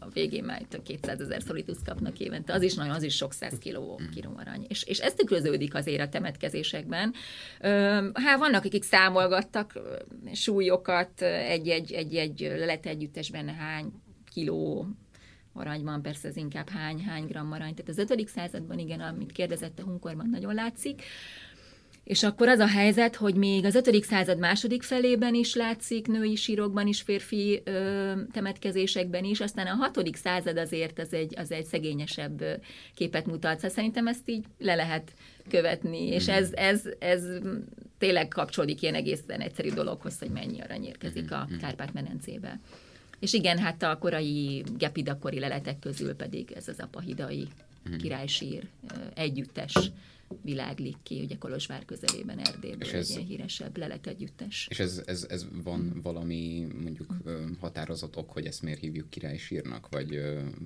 [0.00, 3.58] a végén már 200 ezer Solidus kapnak évente, az is nagyon, az is sok száz
[3.58, 4.66] kiló, kiló arany.
[4.68, 7.14] És, és ez tükröződik azért a temetkezésekben.
[8.14, 9.78] Hát vannak, akik számolgattak
[10.32, 13.92] súlyokat egy-egy, egy-egy leletegyüttesben hány
[14.30, 14.86] kiló
[15.52, 17.74] arany van, persze ez inkább hány, hány gram arany.
[17.74, 18.28] Tehát az 5.
[18.28, 21.02] században, igen, amit kérdezett a hunkorban, nagyon látszik.
[22.08, 24.04] És akkor az a helyzet, hogy még az 5.
[24.04, 30.16] század második felében is látszik, női sírokban is, férfi ö, temetkezésekben is, aztán a 6.
[30.16, 32.44] század azért az egy, az egy szegényesebb
[32.94, 33.54] képet mutat.
[33.54, 35.12] Szóval szerintem ezt így le lehet
[35.48, 36.34] követni, és hmm.
[36.34, 37.22] ez, ez, ez
[37.98, 41.58] tényleg kapcsolódik ilyen egészen egyszerű dologhoz, hogy mennyi arany érkezik a hmm.
[41.58, 42.60] Kárpát-medencébe.
[43.20, 47.46] És igen, hát a korai gepidakori leletek közül pedig ez az apahidai
[47.84, 47.98] hmm.
[47.98, 48.62] királysír
[49.14, 49.90] együttes
[50.42, 54.66] világlik ki, ugye Kolozsvár közelében Erdélyből és ez, egy ilyen híresebb lelet együttes.
[54.70, 57.14] És ez, ez, ez van valami mondjuk
[57.60, 60.08] határozott ok, hogy ezt miért hívjuk királysírnak, vagy,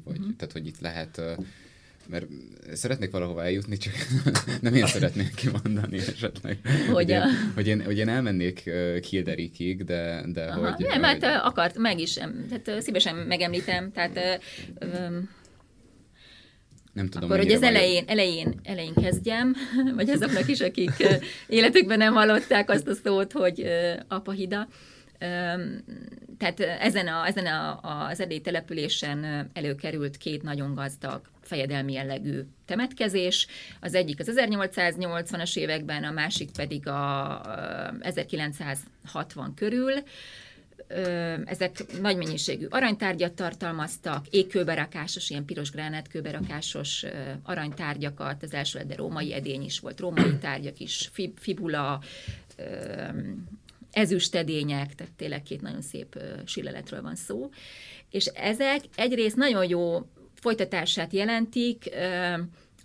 [0.04, 0.36] vagy uh-huh.
[0.36, 1.20] tehát hogy itt lehet
[2.06, 2.26] mert
[2.72, 3.92] szeretnék valahova eljutni, csak
[4.60, 6.58] nem én szeretnék kimondani esetleg.
[6.62, 7.22] Hogy, hogy, én,
[7.54, 8.70] hogy, én, hogy én elmennék
[9.00, 10.86] Kilderikig, de, de Aha, hogy...
[10.86, 14.40] Nem, hát akart, meg is, tehát szívesen megemlítem, tehát
[16.92, 19.56] nem tudom, Akkor, hogy az elején, elején, elején kezdjem,
[19.96, 20.90] vagy azoknak is, akik
[21.46, 23.66] életükben nem hallották azt a szót, hogy
[24.08, 24.68] apahida.
[26.38, 33.46] Tehát ezen, a, ezen a, az erdélyi településen előkerült két nagyon gazdag fejedelmi jellegű temetkezés.
[33.80, 37.40] Az egyik az 1880-as években, a másik pedig a
[38.00, 39.92] 1960 körül
[41.44, 47.04] ezek nagy mennyiségű aranytárgyat tartalmaztak, égkőberakásos, ilyen piros gránátkőberakásos
[47.42, 52.00] aranytárgyakat, az első de római edény is volt, római tárgyak is, fibula,
[53.90, 57.50] ezüstedények, tehát tényleg két nagyon szép silleletről van szó.
[58.10, 61.90] És ezek egyrészt nagyon jó folytatását jelentik,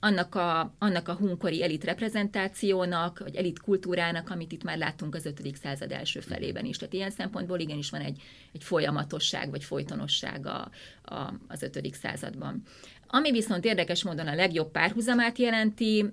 [0.08, 5.26] annak a, annak a hunkori elit reprezentációnak, vagy elit kultúrának, amit itt már láttunk az
[5.26, 5.56] 5.
[5.56, 6.78] század első felében is.
[6.78, 10.70] Tehát ilyen szempontból igenis van egy, egy folyamatosság, vagy folytonosság a,
[11.04, 11.94] a, az 5.
[11.94, 12.64] században.
[13.08, 16.06] Ami viszont érdekes módon a legjobb párhuzamát jelenti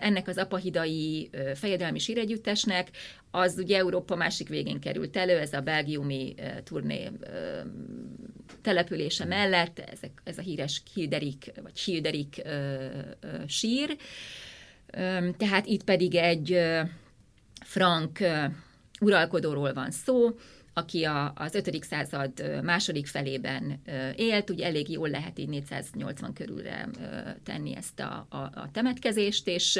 [0.00, 2.90] ennek az apahidai fejedelmi síregyüttesnek,
[3.30, 6.34] az ugye Európa másik végén került elő, ez a belgiumi
[6.64, 7.10] turné
[8.62, 12.42] települése mellett, ezek, ez a híres Hilderik, vagy Hilderik
[13.46, 13.96] sír.
[15.36, 16.58] Tehát itt pedig egy
[17.64, 18.18] frank
[19.00, 20.30] uralkodóról van szó,
[20.80, 21.84] aki a, az 5.
[21.84, 23.80] század második felében
[24.16, 26.88] élt, ugye elég jól lehet így 480 körülre
[27.44, 29.78] tenni ezt a, a, a temetkezést, és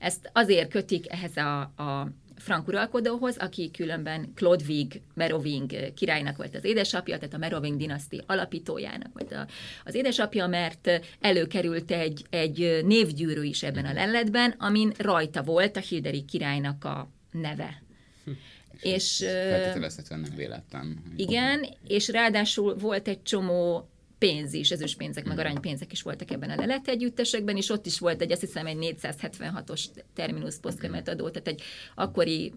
[0.00, 2.10] ezt azért kötik ehhez a, a
[2.40, 9.10] frank uralkodóhoz, aki különben Klodvig Meroving királynak volt az édesapja, tehát a Meroving dinaszti alapítójának
[9.12, 9.46] volt a,
[9.84, 15.80] az édesapja, mert előkerült egy, egy névgyűrű is ebben a leletben, amin rajta volt a
[15.80, 17.82] Hilderi királynak a neve.
[18.24, 18.34] És,
[18.82, 21.02] és feltételezhetően nem véletlen.
[21.16, 23.88] Igen, és ráadásul volt egy csomó
[24.18, 28.20] pénz is, ezüstpénzek, meg aranypénzek is voltak ebben a lelet együttesekben, és ott is volt
[28.22, 31.62] egy, azt hiszem, egy 476-os terminus postkemet adó, tehát egy
[31.94, 32.52] akkori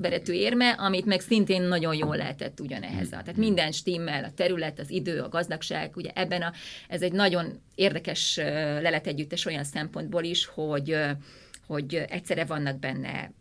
[0.00, 3.06] verető érme, amit meg szintén nagyon jól lehetett ugyanehhez.
[3.06, 6.52] a- Tehát minden stimmel, a terület, az idő, a gazdagság, ugye ebben a,
[6.88, 10.96] ez egy nagyon érdekes lelet együttes olyan szempontból is, hogy
[11.66, 13.32] hogy egyszerre vannak benne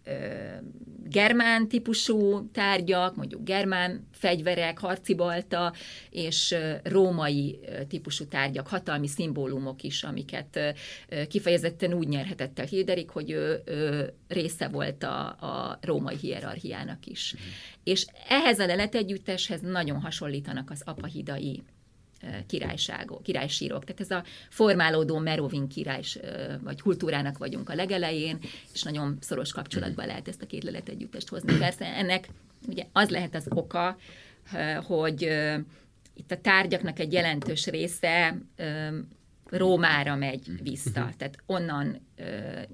[1.10, 5.74] germán típusú tárgyak, mondjuk germán fegyverek, harcibalta,
[6.10, 10.76] és római típusú tárgyak, hatalmi szimbólumok is, amiket
[11.28, 17.36] kifejezetten úgy nyerhetett el Hilderik, hogy ő, ő része volt a, a római hierarchiának is.
[17.84, 21.64] És ehhez a leletegyütteshez nagyon hasonlítanak az apahidai
[22.48, 23.84] királyságok, királysírok.
[23.84, 26.02] Tehát ez a formálódó meroving király
[26.62, 28.40] vagy kultúrának vagyunk a legelején,
[28.74, 31.58] és nagyon szoros kapcsolatban lehet ezt a két leletegyüttest hozni.
[31.58, 32.30] Persze ennek
[32.68, 33.98] ugye az lehet az oka,
[34.84, 35.22] hogy
[36.14, 38.38] itt a tárgyaknak egy jelentős része
[39.46, 42.08] Rómára megy vissza, tehát onnan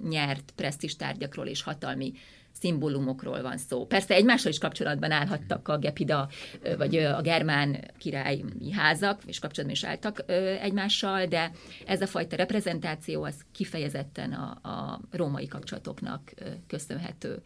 [0.10, 2.14] nyert presztis tárgyakról és hatalmi
[2.60, 3.86] szimbólumokról van szó.
[3.86, 6.30] Persze egymással is kapcsolatban állhattak a Gepida,
[6.78, 10.24] vagy a germán királyi házak, és kapcsolatban is álltak
[10.62, 11.52] egymással, de
[11.86, 16.34] ez a fajta reprezentáció az kifejezetten a, a római kapcsolatoknak
[16.68, 17.42] köszönhető.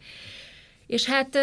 [0.86, 1.38] És hát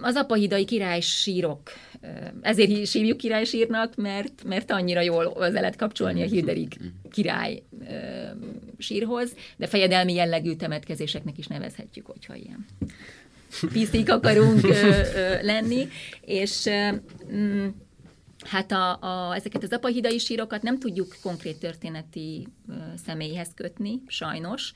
[0.00, 2.06] az apahidai királysírok, ö,
[2.40, 6.76] ezért hívjuk királysírnak, mert, mert annyira jól hozzá lehet kapcsolni a Hilderik
[7.10, 7.94] király ö,
[8.78, 12.66] sírhoz, de fejedelmi jellegű temetkezéseknek is nevezhetjük, hogyha ilyen
[13.72, 15.88] piszik akarunk ö, ö, lenni,
[16.20, 16.90] és ö,
[17.32, 17.66] mm,
[18.44, 22.72] Hát a, a, ezeket az apahidai sírokat nem tudjuk konkrét történeti ö,
[23.06, 24.72] személyhez kötni, sajnos.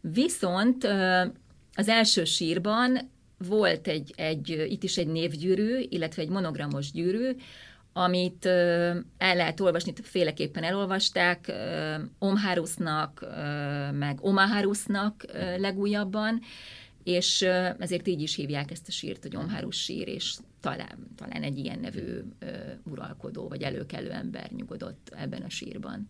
[0.00, 1.22] Viszont ö,
[1.74, 3.10] az első sírban
[3.46, 7.30] volt egy, egy, itt is egy névgyűrű, illetve egy monogramos gyűrű,
[7.92, 11.96] amit el lehet olvasni, féleképpen elolvasták, ö,
[13.92, 16.40] meg Omaharusnak ö, legújabban,
[17.04, 17.42] és
[17.78, 21.78] ezért így is hívják ezt a sírt, hogy Omharus sír, és talán, talán egy ilyen
[21.78, 22.20] nevű
[22.84, 26.08] uralkodó vagy előkelő ember nyugodott ebben a sírban.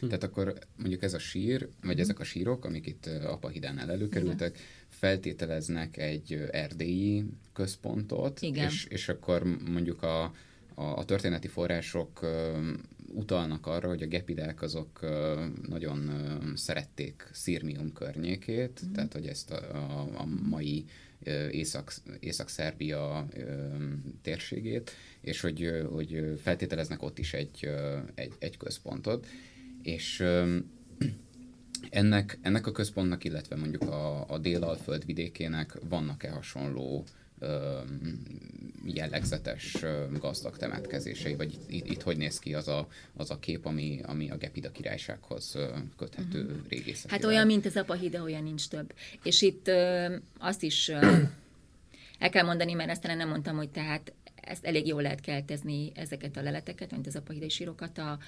[0.00, 4.58] Tehát akkor mondjuk ez a sír, vagy ezek a sírok, amik itt ö, Apahidánál előkerültek,
[4.98, 8.66] feltételeznek egy erdélyi központot, Igen.
[8.66, 10.22] És, és akkor mondjuk a,
[10.74, 12.20] a, a történeti források
[13.14, 15.00] utalnak arra, hogy a gepidák azok
[15.68, 16.10] nagyon
[16.54, 18.92] szerették Szirmium környékét, Mhm.
[18.92, 20.84] tehát hogy ezt a, a, a mai
[21.50, 23.26] Észak, Észak-Szerbia
[24.22, 27.68] térségét, és hogy, hogy feltételeznek ott is egy,
[28.14, 29.26] egy, egy központot,
[29.82, 30.24] és
[31.90, 37.04] ennek, ennek a központnak, illetve mondjuk a, a Délalföld vidékének vannak-e hasonló
[37.38, 37.78] ö,
[38.84, 43.38] jellegzetes ö, gazdag temetkezései, vagy itt, itt, itt hogy néz ki az a, az a
[43.38, 45.56] kép, ami, ami a Gepida királysághoz
[45.96, 46.56] köthető uh-huh.
[46.68, 47.32] régészeti Hát vágy?
[47.32, 48.94] olyan, mint az apahida, olyan nincs több.
[49.22, 51.22] És itt ö, azt is ö,
[52.18, 54.12] el kell mondani, mert ezt talán nem mondtam, hogy tehát
[54.46, 58.18] ezt elég jól lehet keltezni ezeket a leleteket, mint az apahidai sírokat a,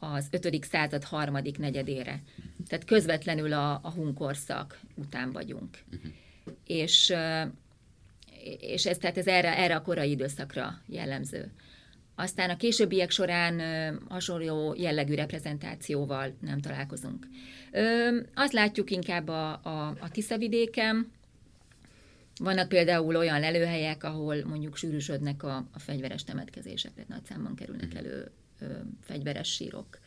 [0.00, 0.64] az 5.
[0.64, 2.20] század harmadik negyedére.
[2.68, 5.78] Tehát közvetlenül a, a hunkorszak után vagyunk.
[6.66, 7.42] És, ö,
[8.58, 11.52] és ez, tehát ez erre, erre a korai időszakra jellemző.
[12.14, 17.26] Aztán a későbbiek során ö, hasonló jellegű reprezentációval nem találkozunk.
[18.34, 21.12] Azt látjuk inkább a, a, a Tiszavidéken,
[22.40, 27.94] vannak például olyan lelőhelyek, ahol mondjuk sűrűsödnek a, a fegyveres temetkezések, tehát nagy számban kerülnek
[27.94, 28.39] elő ö,
[29.00, 29.98] fegyveres sírok,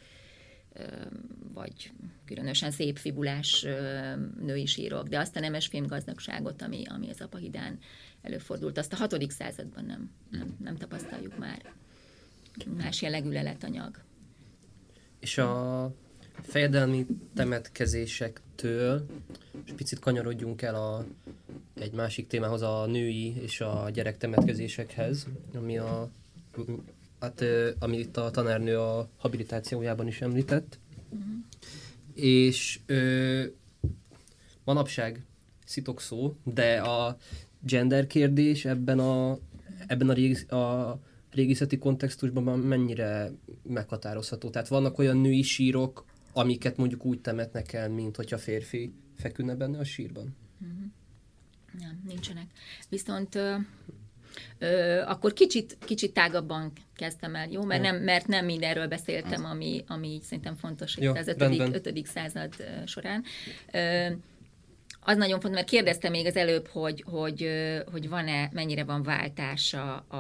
[1.54, 1.92] vagy
[2.26, 3.66] különösen szép fibulás
[4.40, 7.80] női sírok, de azt a nemes fémgazdagságot, ami, ami az Apahidán
[8.22, 11.74] előfordult, azt a hatodik században nem, nem, nem tapasztaljuk már.
[12.78, 14.02] Más jellegű leletanyag.
[15.20, 15.94] És a
[16.42, 19.06] fejedelmi temetkezésektől,
[19.66, 21.06] és picit kanyarodjunk el a,
[21.74, 26.10] egy másik témához, a női és a gyerek temetkezésekhez, ami a,
[27.24, 27.44] hát,
[27.80, 30.80] amit a tanárnő a habilitációjában is említett.
[32.14, 33.44] És ö,
[34.64, 35.26] manapság
[35.66, 37.18] szitok szó, de a
[37.60, 39.38] gender kérdés ebben a,
[39.88, 41.00] ebben a, régész, a
[41.32, 43.32] régészeti kontextusban már mennyire
[43.64, 44.50] meghatározható.
[44.50, 49.78] Tehát vannak olyan női sírok, amiket mondjuk úgy temetnek el, mint hogyha férfi feküdne benne
[49.78, 50.36] a sírban.
[51.80, 52.48] Nem, nincsenek.
[52.90, 53.40] Viszont
[54.58, 57.64] ö, akkor kicsit, kicsit tágabban kezdtem el, jó?
[57.64, 61.40] Mert nem, mert nem mindenről beszéltem, ami, ami így szerintem fontos Jó, itt az 5.
[61.40, 61.74] rendben.
[61.74, 62.06] 5.
[62.06, 62.54] század
[62.86, 63.24] során.
[63.72, 64.08] Ö,
[65.06, 67.50] az nagyon fontos, mert kérdeztem még az előbb, hogy, hogy,
[67.92, 70.18] hogy van-e, mennyire van váltása a,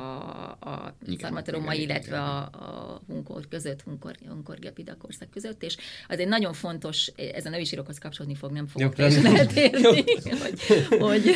[0.59, 4.57] a szarmataromai, illetve a, a hunkor között, hunkor, hunkor
[4.97, 8.95] korszak között, és az egy nagyon fontos, ez a női sírokhoz kapcsolódni fog, nem fogok
[8.95, 10.03] teljesen eltérni,
[10.43, 10.59] hogy,
[10.99, 11.35] hogy,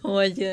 [0.00, 0.48] hogy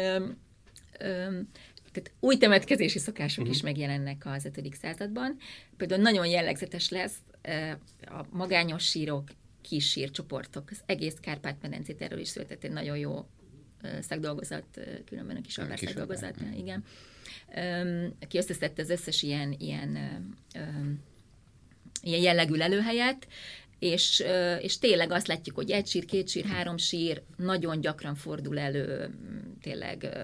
[1.91, 3.55] tehát új temetkezési szokások uh-huh.
[3.55, 4.75] is megjelennek az 5.
[4.81, 5.37] században.
[5.77, 7.17] Például nagyon jellegzetes lesz
[8.01, 9.29] a magányos sírok,
[9.61, 10.69] kis sírcsoportok.
[10.71, 13.25] Az egész Kárpát-medencét erről is született egy nagyon jó
[14.01, 14.65] szakdolgozat,
[15.05, 16.83] különben a kis szakdolgozat, igen.
[18.21, 19.97] Aki összeszedte az összes ilyen, ilyen,
[22.01, 23.27] ilyen jellegű lelőhelyet,
[23.79, 24.23] és,
[24.61, 29.09] és tényleg azt látjuk, hogy egy sír, két sír, három sír nagyon gyakran fordul elő
[29.61, 30.17] tényleg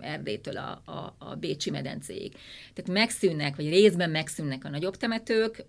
[0.00, 2.32] Erdélytől a, a, a Bécsi medencéig.
[2.74, 5.64] Tehát megszűnnek, vagy részben megszűnnek a nagyobb temetők,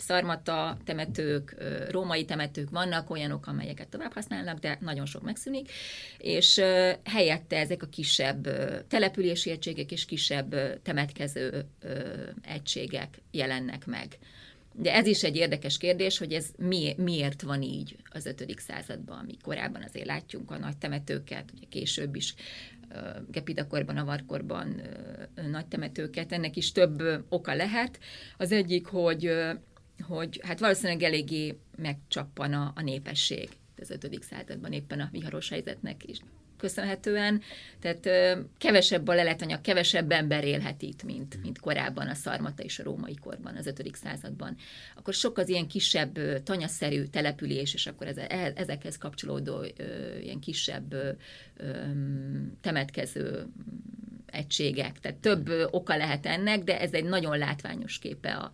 [0.00, 1.54] szarmata temetők,
[1.90, 5.70] római temetők vannak, olyanok, amelyeket tovább használnak, de nagyon sok megszűnik,
[6.18, 6.60] és
[7.04, 8.48] helyette ezek a kisebb
[8.88, 11.64] települési egységek és kisebb temetkező
[12.42, 14.18] egységek jelennek meg.
[14.74, 18.54] De ez is egy érdekes kérdés, hogy ez mi, miért van így az 5.
[18.58, 22.34] században, mi korábban azért látjunk a nagy temetőket, ugye később is
[23.30, 24.82] Gepidakorban, Avarkorban
[25.50, 26.32] nagy temetőket.
[26.32, 27.98] Ennek is több oka lehet.
[28.36, 29.32] Az egyik, hogy
[30.00, 33.48] hogy hát valószínűleg eléggé megcsappan a, a népesség
[33.80, 34.22] az 5.
[34.22, 36.18] században éppen a viharos helyzetnek is
[36.60, 37.42] köszönhetően,
[37.80, 38.08] tehát
[38.58, 43.14] kevesebb a leletanyag, kevesebb ember élhet itt, mint, mint korábban a szarmata és a római
[43.14, 43.90] korban, az 5.
[44.02, 44.56] században.
[44.96, 49.64] Akkor sok az ilyen kisebb, tanyaszerű település, és akkor ez, e, ezekhez kapcsolódó
[50.20, 50.94] ilyen kisebb
[52.60, 53.46] temetkező
[54.26, 55.00] egységek.
[55.00, 58.52] Tehát több oka lehet ennek, de ez egy nagyon látványos képe a,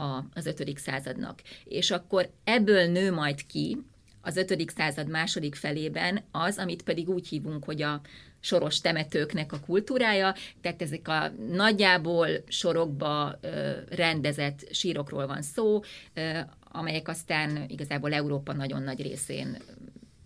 [0.00, 0.78] a, az 5.
[0.78, 1.42] századnak.
[1.64, 3.78] És akkor ebből nő majd ki
[4.26, 4.70] az 5.
[4.76, 8.00] század második felében az, amit pedig úgy hívunk, hogy a
[8.40, 13.38] soros temetőknek a kultúrája, tehát ezek a nagyjából sorokba
[13.88, 15.80] rendezett sírokról van szó,
[16.72, 19.56] amelyek aztán igazából Európa nagyon nagy részén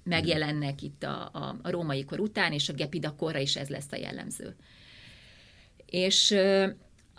[0.03, 3.93] megjelennek itt a, a, a római kor után, és a Gepida korra is ez lesz
[3.93, 4.57] a jellemző.
[5.87, 6.35] És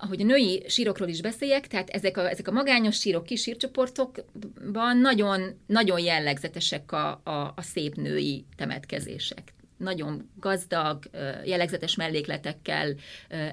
[0.01, 4.97] ahogy a női sírokról is beszéljek, tehát ezek a, ezek a magányos sírok, kis sírcsoportokban
[4.97, 9.53] nagyon, nagyon jellegzetesek a, a, a szép női temetkezések.
[9.77, 11.03] Nagyon gazdag,
[11.45, 12.95] jellegzetes mellékletekkel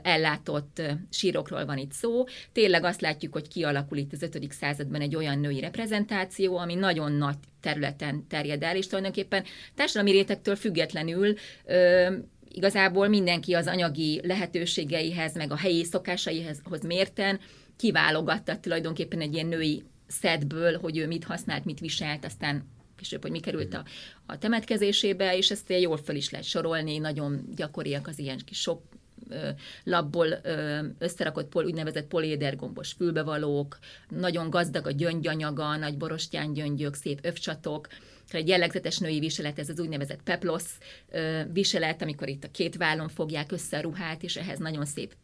[0.02, 2.24] ellátott sírokról van itt szó.
[2.52, 4.52] Tényleg azt látjuk, hogy kialakul itt az 5.
[4.52, 9.44] században egy olyan női reprezentáció, ami nagyon nagy területen terjed el, és tulajdonképpen
[9.74, 11.34] társadalmi rétektől függetlenül
[12.58, 17.40] igazából mindenki az anyagi lehetőségeihez, meg a helyi szokásaihez mérten
[17.76, 22.64] kiválogatta tulajdonképpen egy ilyen női szedből, hogy ő mit használt, mit viselt, aztán
[22.96, 23.84] később, hogy mi került a,
[24.26, 28.82] a temetkezésébe, és ezt jól föl is lehet sorolni, nagyon gyakoriak az ilyen kis sok
[29.84, 30.26] labból
[30.98, 33.78] összerakott pol, úgynevezett polédergombos fülbevalók,
[34.08, 37.88] nagyon gazdag a gyöngyanyaga, nagy borostyán gyöngyök, szép övcsatok,
[38.36, 40.78] egy jellegzetes női viselet, ez az úgynevezett peplosz
[41.52, 45.14] viselet, amikor itt a két vállon fogják össze a ruhát, és ehhez nagyon szép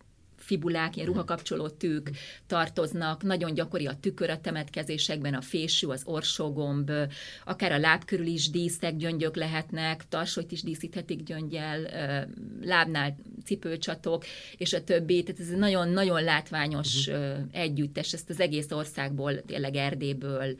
[0.45, 2.11] fibulák, ilyen ruhakapcsoló tűk
[2.47, 6.91] tartoznak, nagyon gyakori a tükör a temetkezésekben, a fésű, az orsógomb,
[7.45, 11.81] akár a láb körül is díszek, gyöngyök lehetnek, tarsolyt is díszíthetik gyöngyel,
[12.63, 14.25] lábnál cipőcsatok,
[14.57, 15.23] és a többi.
[15.23, 17.37] Tehát ez egy nagyon-nagyon látványos uh-huh.
[17.53, 20.57] együttes, ezt az egész országból, tényleg Erdélyből,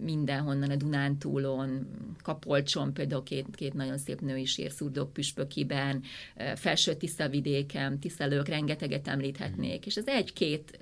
[0.00, 1.86] mindenhonnan, a Dunántúlon,
[2.22, 6.02] Kapolcson például két, két nagyon szép női sír, Szurdok püspökiben,
[6.54, 10.78] felső Tiszavidéken, Tiszalők, rengeteget említhetnék, és ez egy-két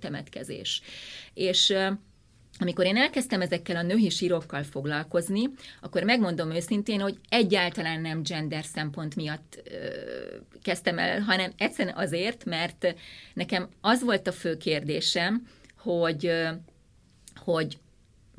[0.00, 0.82] temetkezés.
[1.34, 1.74] És
[2.58, 5.42] amikor én elkezdtem ezekkel a női sírokkal foglalkozni,
[5.80, 9.76] akkor megmondom őszintén, hogy egyáltalán nem gender szempont miatt ö,
[10.62, 12.94] kezdtem el, hanem egyszerűen azért, mert
[13.34, 15.46] nekem az volt a fő kérdésem,
[15.78, 16.30] hogy
[17.52, 17.78] hogy,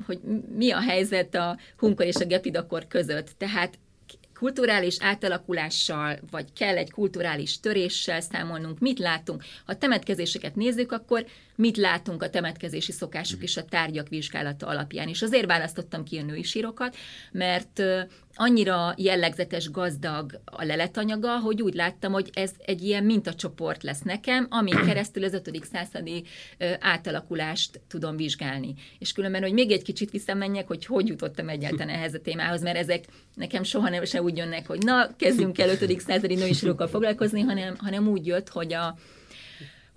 [0.06, 0.20] hogy
[0.56, 3.30] mi a helyzet a Hunkor és a Gepidakor között.
[3.38, 3.78] Tehát
[4.34, 9.44] kulturális átalakulással, vagy kell egy kulturális töréssel számolnunk, mit látunk.
[9.66, 11.26] Ha temetkezéseket nézzük, akkor
[11.60, 15.08] mit látunk a temetkezési szokások és a tárgyak vizsgálata alapján.
[15.08, 16.96] És azért választottam ki a női sírokat,
[17.32, 17.82] mert
[18.34, 24.46] annyira jellegzetes, gazdag a leletanyaga, hogy úgy láttam, hogy ez egy ilyen mintacsoport lesz nekem,
[24.50, 25.60] amin keresztül az 5.
[25.72, 26.24] századi
[26.80, 28.74] átalakulást tudom vizsgálni.
[28.98, 32.76] És különben, hogy még egy kicsit visszamenjek, hogy hogy jutottam egyáltalán ehhez a témához, mert
[32.76, 33.04] ezek
[33.34, 36.00] nekem soha nem se úgy jönnek, hogy na, kezdjünk el 5.
[36.00, 38.96] századi női sírokkal foglalkozni, hanem, hanem úgy jött, hogy a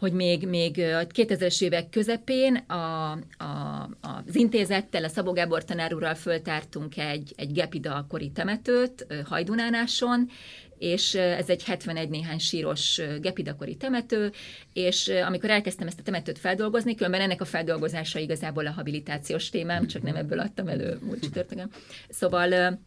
[0.04, 6.16] hogy még, még a 2000-es évek közepén a, a, az intézettel, a Szabó Gábor tanár
[6.16, 10.30] föltártunk egy, egy Gepida kori temetőt Hajdunánáson,
[10.78, 14.32] és ez egy 71 néhány síros gepidakori temető,
[14.74, 19.88] és amikor elkezdtem ezt a temetőt feldolgozni, különben ennek a feldolgozása igazából a habilitációs témám,
[19.88, 21.70] csak nem ebből adtam elő múlt csütörtökön.
[22.10, 22.80] Szóval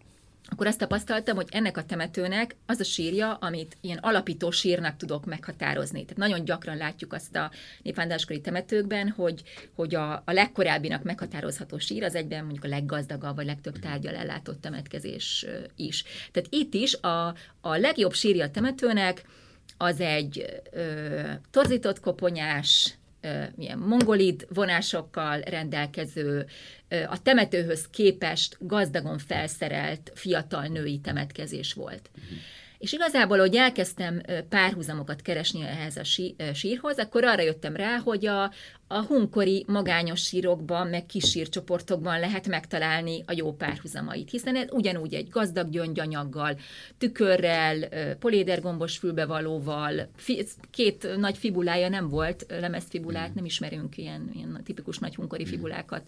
[0.48, 5.24] akkor azt tapasztaltam, hogy ennek a temetőnek az a sírja, amit ilyen alapító sírnak tudok
[5.24, 6.02] meghatározni.
[6.02, 7.50] Tehát nagyon gyakran látjuk azt a
[7.82, 9.42] népvándáskori temetőkben, hogy,
[9.74, 14.60] hogy a, a legkorábbinak meghatározható sír az egyben mondjuk a leggazdagabb, vagy legtöbb tárgyal ellátott
[14.60, 16.04] temetkezés is.
[16.32, 19.24] Tehát itt is a, a legjobb sírja a temetőnek
[19.76, 21.20] az egy ö,
[21.50, 22.94] torzított koponyás,
[23.54, 26.46] milyen mongolid vonásokkal rendelkező,
[26.88, 32.10] a temetőhöz képest gazdagon felszerelt fiatal női temetkezés volt.
[32.14, 32.38] Uh-huh.
[32.78, 36.04] És igazából, hogy elkezdtem párhuzamokat keresni ehhez a
[36.54, 38.52] sírhoz, akkor arra jöttem rá, hogy a,
[38.86, 45.14] a hunkori magányos sírokban, meg kis sírcsoportokban lehet megtalálni a jó párhuzamait, hiszen ez ugyanúgy
[45.14, 46.58] egy gazdag gyöngyanyaggal,
[46.98, 50.08] tükörrel, polédergombos fülbevalóval,
[50.70, 56.02] két nagy fibulája nem volt, lemezfibulát, nem ismerünk ilyen, ilyen tipikus nagy hunkori fibulákat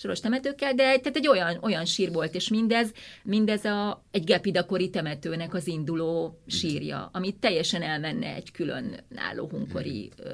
[0.00, 2.92] soros temetőkkel, de tehát egy olyan, olyan sír volt, és mindez,
[3.22, 10.10] mindez a, egy gepidakori temetőnek az induló sírja, ami teljesen elmenne egy külön álló hunkori
[10.16, 10.30] ö,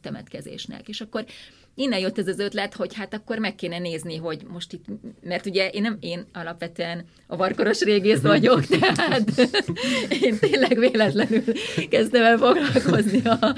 [0.00, 0.88] temetkezésnek.
[0.88, 1.24] És akkor
[1.74, 4.84] innen jött ez az ötlet, hogy hát akkor meg kéne nézni, hogy most itt,
[5.22, 9.30] mert ugye én nem, én alapvetően a varkoros régész vagyok, tehát
[10.22, 11.42] én tényleg véletlenül
[11.88, 13.54] kezdtem el foglalkozni a,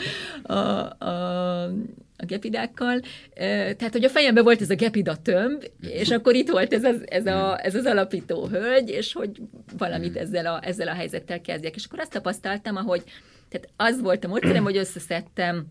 [0.53, 1.73] a, a,
[2.21, 3.01] a gepidákkal.
[3.35, 7.03] Tehát, hogy a fejemben volt ez a gepida tömb, és akkor itt volt ez az,
[7.05, 9.41] ez, a, ez az alapító hölgy, és hogy
[9.79, 11.75] valamit ezzel a, ezzel a helyzettel kezdjek.
[11.75, 13.03] És akkor azt tapasztaltam, ahogy
[13.49, 15.67] tehát az volt a módszerem, hogy összeszedtem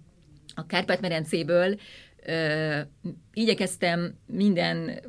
[0.56, 1.80] a Kárpát-medencéből
[3.34, 5.00] igyekeztem minden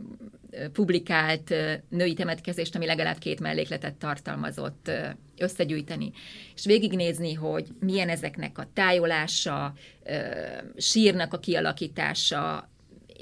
[0.73, 1.55] publikált
[1.89, 4.91] női temetkezést, ami legalább két mellékletet tartalmazott,
[5.39, 6.13] összegyűjteni,
[6.55, 9.75] és végignézni, hogy milyen ezeknek a tájolása,
[10.77, 12.71] sírnak a kialakítása,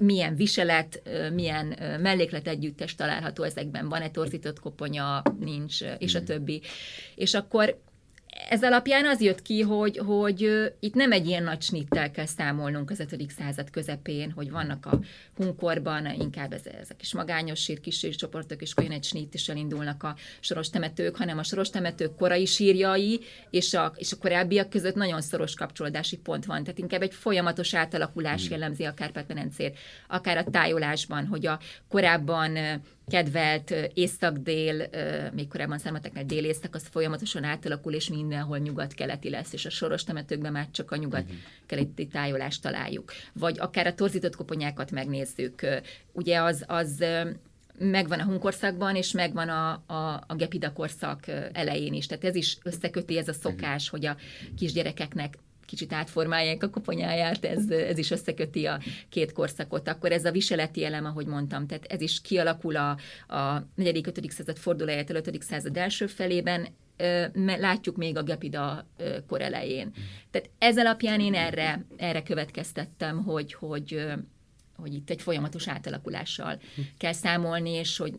[0.01, 1.03] milyen viselet,
[1.33, 1.67] milyen
[2.01, 6.63] melléklet együttes található ezekben, van-e torzított koponya, nincs, és a többi.
[7.15, 7.81] És akkor
[8.49, 12.91] ez alapján az jött ki, hogy, hogy itt nem egy ilyen nagy snittel kell számolnunk
[12.91, 13.31] az 5.
[13.39, 15.01] század közepén, hogy vannak a
[15.37, 19.49] hunkorban inkább ez, ez a kis magányos sír, kis sírcsoportok, és olyan egy snit is
[19.49, 23.21] elindulnak a soros temetők, hanem a soros temetők korai sírjai
[23.51, 26.63] és a, és a korábbiak között nagyon szoros kapcsolódási pont van.
[26.63, 28.51] Tehát inkább egy folyamatos átalakulás hmm.
[28.51, 31.59] jellemzi a Kárpát-medencét, akár a tájolásban, hogy a
[31.89, 34.89] korábban kedvelt észak-dél,
[35.33, 40.53] még korábban szármateknek dél-észak, az folyamatosan átalakul, és mindenhol nyugat-keleti lesz, és a soros temetőkben
[40.53, 43.13] már csak a nyugat-keleti tájolást találjuk.
[43.33, 45.67] Vagy akár a torzított koponyákat megnézzük.
[46.13, 47.05] Ugye az, az
[47.79, 52.07] megvan a hunkorszakban, és megvan a, a, a gepida korszak elején is.
[52.07, 54.17] Tehát ez is összeköti ez a szokás, hogy a
[54.57, 55.39] kisgyerekeknek
[55.69, 59.89] kicsit átformálják a koponyáját, ez, ez is összeköti a két korszakot.
[59.89, 62.91] Akkor ez a viseleti elem, ahogy mondtam, tehát ez is kialakul a,
[63.29, 64.31] a 4.-5.
[64.31, 65.43] század fordulójától 5.
[65.43, 66.69] század első felében,
[67.35, 68.87] látjuk még a Gepida
[69.27, 69.93] kor elején.
[70.31, 74.07] Tehát ez alapján én erre, erre következtettem, hogy, hogy
[74.77, 76.61] hogy itt egy folyamatos átalakulással
[76.99, 78.15] kell számolni, és hogy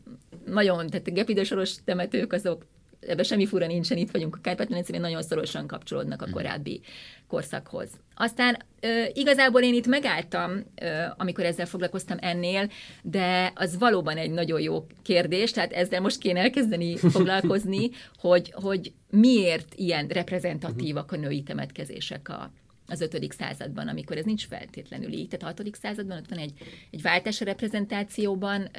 [0.45, 2.65] nagyon, tehát a Gepida soros temetők azok
[2.99, 6.33] ebben semmi fura nincsen, itt vagyunk a kárpát nagyon szorosan kapcsolódnak a mhm.
[6.33, 6.81] korábbi
[7.27, 7.89] korszakhoz.
[8.15, 12.69] Aztán ö, igazából én itt megálltam, ö, amikor ezzel foglalkoztam ennél,
[13.01, 18.93] de az valóban egy nagyon jó kérdés, tehát ezzel most kéne elkezdeni foglalkozni, hogy, hogy
[19.09, 22.51] miért ilyen reprezentatívak a női temetkezések a,
[22.89, 23.33] az 5.
[23.33, 25.27] században, amikor ez nincs feltétlenül így.
[25.27, 25.75] Tehát a 6.
[25.75, 26.53] században ott van egy,
[26.91, 28.69] egy váltás a reprezentációban,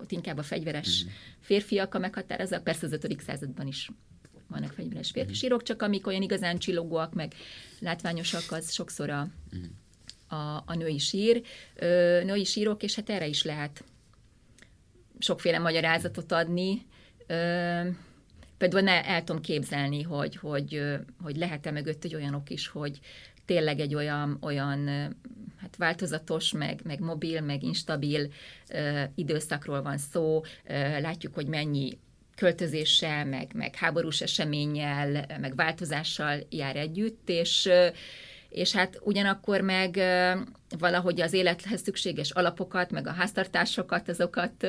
[0.00, 1.12] ott inkább a fegyveres mhm.
[1.40, 3.20] férfiak a meghatározók, persze az 5.
[3.20, 3.90] században is
[4.48, 5.58] vannak fegyveres férfi mhm.
[5.58, 7.34] csak amik olyan igazán csillogóak, meg
[7.80, 10.38] látványosak, az sokszor a, mhm.
[10.40, 11.42] a, a női sír,
[11.74, 13.84] ö, női sírok, és hát erre is lehet
[15.18, 16.86] sokféle magyarázatot adni.
[17.26, 17.88] Ö,
[18.58, 20.82] például ne, el tudom képzelni, hogy, hogy,
[21.22, 23.00] hogy lehet-e mögött egy olyanok is, hogy
[23.48, 24.86] tényleg egy olyan, olyan
[25.60, 28.28] hát változatos, meg, meg mobil, meg instabil
[28.68, 30.42] ö, időszakról van szó.
[30.64, 31.98] Ö, látjuk, hogy mennyi
[32.36, 37.70] költözéssel, meg, meg háborús eseménnyel, meg változással jár együtt, és
[38.48, 40.00] és hát ugyanakkor meg
[40.78, 44.66] valahogy az élethez szükséges alapokat, meg a háztartásokat, azokat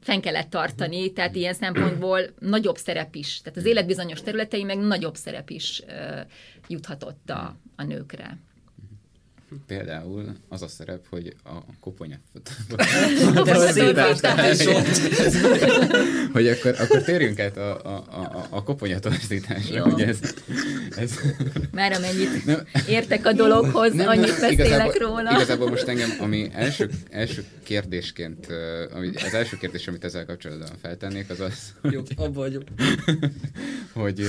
[0.00, 4.78] fenn kellett tartani, tehát ilyen szempontból nagyobb szerep is, tehát az élet bizonyos területei meg
[4.78, 5.82] nagyobb szerep is
[6.68, 8.38] juthatott a, a nőkre.
[9.66, 12.16] például az a szerep, hogy a koponya...
[16.32, 20.18] hogy akkor, akkor térjünk át a, a, a, a koponya torzításra, hogy ez,
[20.96, 21.18] ez
[21.72, 22.66] Már amennyit Nem.
[22.88, 25.30] értek a dologhoz, Nem, annyit nem, beszélek igazából, róla.
[25.30, 28.46] Igazából most engem, ami első, első kérdésként,
[28.94, 32.62] ami, az első kérdés, amit ezzel kapcsolatban feltennék, az az, Jó, abba vagyok.
[33.92, 34.28] hogy...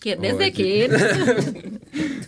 [0.00, 0.90] Kérdezzek hogy- én.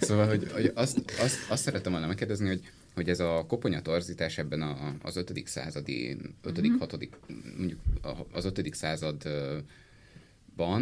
[0.00, 2.60] Szóval, hogy, hogy azt, azt, azt szerettem volna megkérdezni, hogy,
[2.94, 5.42] hogy ez a koponya torzítás ebben a, az 5.
[5.44, 6.60] századi, 5.
[6.62, 6.78] Mhm.
[6.78, 7.08] 6.
[7.56, 7.80] mondjuk
[8.32, 8.74] az 5.
[8.74, 9.64] században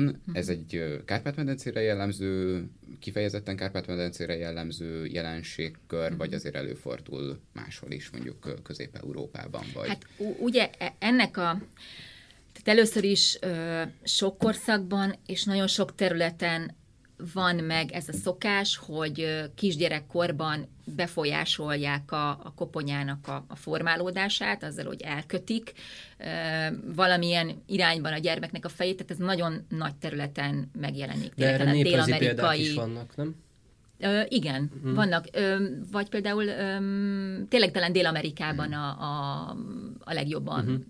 [0.03, 0.13] Mhm.
[0.33, 2.65] ez egy Kárpát-medencére jellemző,
[3.01, 9.89] kifejezetten Kárpát-medencére jellemző jelenségkör, vagy azért előfordul máshol is, mondjuk Közép-Európában, vagy...
[9.89, 10.07] Hát
[10.39, 11.63] ugye e- ennek a
[12.63, 16.77] tehát először is ö, sok korszakban és nagyon sok területen
[17.33, 24.85] van meg ez a szokás, hogy kisgyerekkorban befolyásolják a, a koponyának a, a formálódását, azzal,
[24.85, 25.73] hogy elkötik
[26.19, 26.25] ö,
[26.95, 31.33] valamilyen irányban a gyermeknek a fejét, tehát ez nagyon nagy területen megjelenik.
[31.35, 33.35] De erre néprajzi példák is vannak, nem?
[34.01, 34.95] Ö, igen, uh-huh.
[34.95, 35.27] vannak.
[35.33, 35.57] Ö,
[35.91, 36.77] vagy például ö,
[37.49, 39.57] tényleg talán Dél-Amerikában a, a,
[39.99, 40.81] a legjobban uh-huh.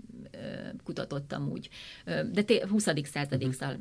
[0.85, 1.69] Kutatott amúgy.
[2.05, 2.87] Ö, de té- 20.
[3.05, 3.79] századig uh-huh.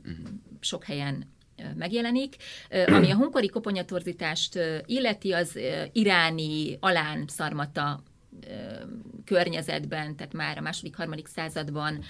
[0.60, 1.36] sok helyen
[1.76, 2.36] megjelenik.
[2.88, 5.60] Ami a hunkori koponyatorzítást ö, illeti, az
[5.92, 8.04] iráni alán szarmata
[9.26, 12.04] környezetben, tehát már a második, harmadik században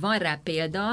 [0.00, 0.92] van rá példa,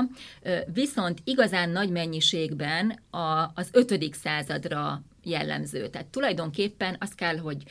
[0.73, 5.87] viszont igazán nagy mennyiségben a, az ötödik századra jellemző.
[5.87, 7.63] Tehát tulajdonképpen azt kell, hogy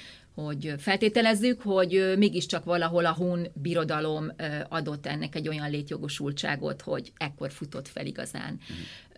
[0.44, 4.32] hogy feltételezzük, hogy mégiscsak valahol a hun birodalom
[4.68, 8.58] adott ennek egy olyan létjogosultságot, hogy ekkor futott fel igazán.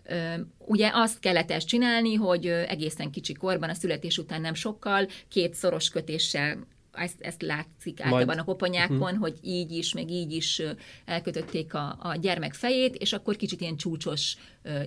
[0.03, 5.07] Ö, Ugye azt kellett ezt csinálni, hogy egészen kicsi korban, a születés után nem sokkal,
[5.27, 9.19] két szoros kötéssel ezt, ezt látszik általában Majd- a koponyákon, uh-huh.
[9.19, 10.61] hogy így is, meg így is
[11.05, 14.37] elkötötték a, a gyermek fejét, és akkor kicsit ilyen csúcsos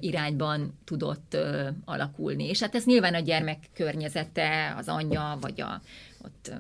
[0.01, 1.37] irányban tudott
[1.85, 2.49] alakulni.
[2.49, 5.81] És hát ez nyilván a gyermek környezete, az anyja, vagy a,
[6.25, 6.53] ott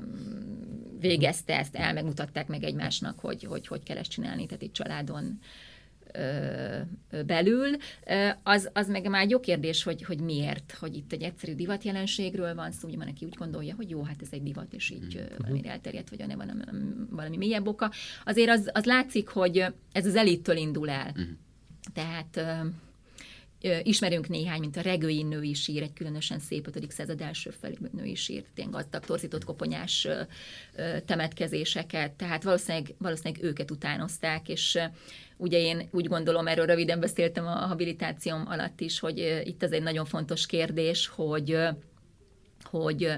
[1.01, 5.39] végezte ezt el, megmutatták meg egymásnak, hogy hogy, hogy kell ezt csinálni, tehát itt családon
[7.27, 7.77] belül.
[8.43, 12.55] Az, az meg már egy jó kérdés, hogy, hogy miért, hogy itt egy egyszerű divatjelenségről
[12.55, 15.17] van szó, ugye van, aki úgy gondolja, hogy jó, hát ez egy divat, és így
[15.17, 17.91] ö, valamire elterjedt, vagy van nem- valami mélyebb oka.
[18.25, 21.15] Azért az, az látszik, hogy ez az elittől indul el.
[21.95, 22.69] Tehát ö, Ö,
[23.83, 26.91] ismerünk néhány, mint a regői női sír, egy különösen szép 5.
[26.91, 30.09] század első felé női sír, ilyen gazdag, torzított koponyás
[31.07, 34.79] temetkezéseket, tehát valószínűleg, valószínűleg őket utánozták, és
[35.37, 39.83] ugye én úgy gondolom, erről röviden beszéltem a habilitációm alatt is, hogy itt az egy
[39.83, 41.59] nagyon fontos kérdés, hogy
[42.65, 43.13] hogy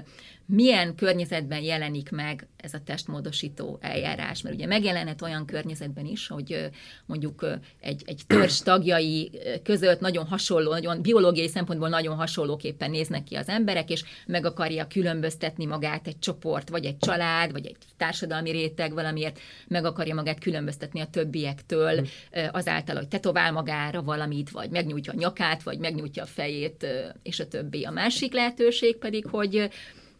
[0.47, 4.41] milyen környezetben jelenik meg ez a testmódosító eljárás.
[4.41, 6.69] Mert ugye megjelenhet olyan környezetben is, hogy
[7.05, 7.45] mondjuk
[7.79, 9.31] egy, egy törzs tagjai
[9.63, 14.87] között nagyon hasonló, nagyon biológiai szempontból nagyon hasonlóképpen néznek ki az emberek, és meg akarja
[14.87, 20.39] különböztetni magát egy csoport, vagy egy család, vagy egy társadalmi réteg valamiért, meg akarja magát
[20.39, 26.23] különböztetni a többiektől, ö, azáltal, hogy tetovál magára valamit, vagy megnyújtja a nyakát, vagy megnyújtja
[26.23, 26.87] a fejét,
[27.23, 27.83] és a többi.
[27.83, 29.69] A másik lehetőség pedig, hogy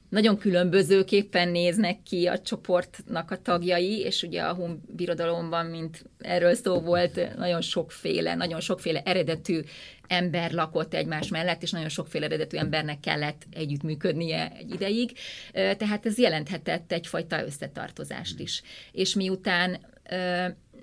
[0.10, 6.53] nagyon különbözőképpen néznek ki a csoportnak a tagjai, és ugye a Hun birodalomban, mint erről
[6.53, 9.62] szó volt, nagyon sokféle, nagyon sokféle eredetű
[10.08, 15.12] ember lakott egymás mellett, és nagyon sokféle eredetű embernek kellett együttműködnie egy ideig,
[15.51, 18.62] tehát ez jelenthetett egyfajta összetartozást is.
[18.91, 19.80] És miután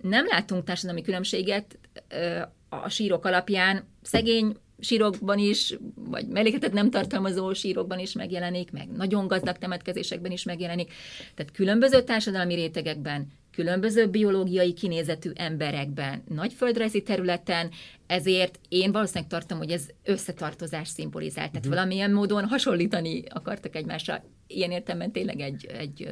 [0.03, 1.79] nem látunk társadalmi különbséget
[2.69, 9.27] a sírok alapján, szegény sírokban is, vagy mellékletet nem tartalmazó sírokban is megjelenik, meg nagyon
[9.27, 10.93] gazdag temetkezésekben is megjelenik.
[11.35, 17.71] Tehát különböző társadalmi rétegekben, különböző biológiai kinézetű emberekben, nagy földrajzi területen,
[18.07, 21.47] ezért én valószínűleg tartom, hogy ez összetartozás szimbolizál.
[21.49, 21.75] Tehát uh-huh.
[21.75, 24.25] valamilyen módon hasonlítani akartak egymásra.
[24.47, 26.09] Ilyen értelemben tényleg egy, egy,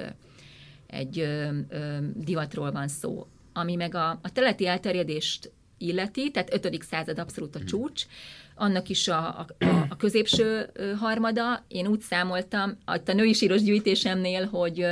[0.86, 3.26] egy ö, ö, divatról van szó.
[3.52, 6.82] Ami meg a, a teleti elterjedést illeti, tehát 5.
[6.82, 8.06] század abszolút a csúcs,
[8.54, 9.46] annak is a, a,
[9.88, 11.64] a- középső harmada.
[11.68, 12.76] Én úgy számoltam,
[13.08, 14.86] a női síros gyűjtésemnél, hogy,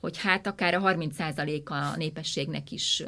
[0.00, 3.02] hogy hát akár a 30% a népességnek is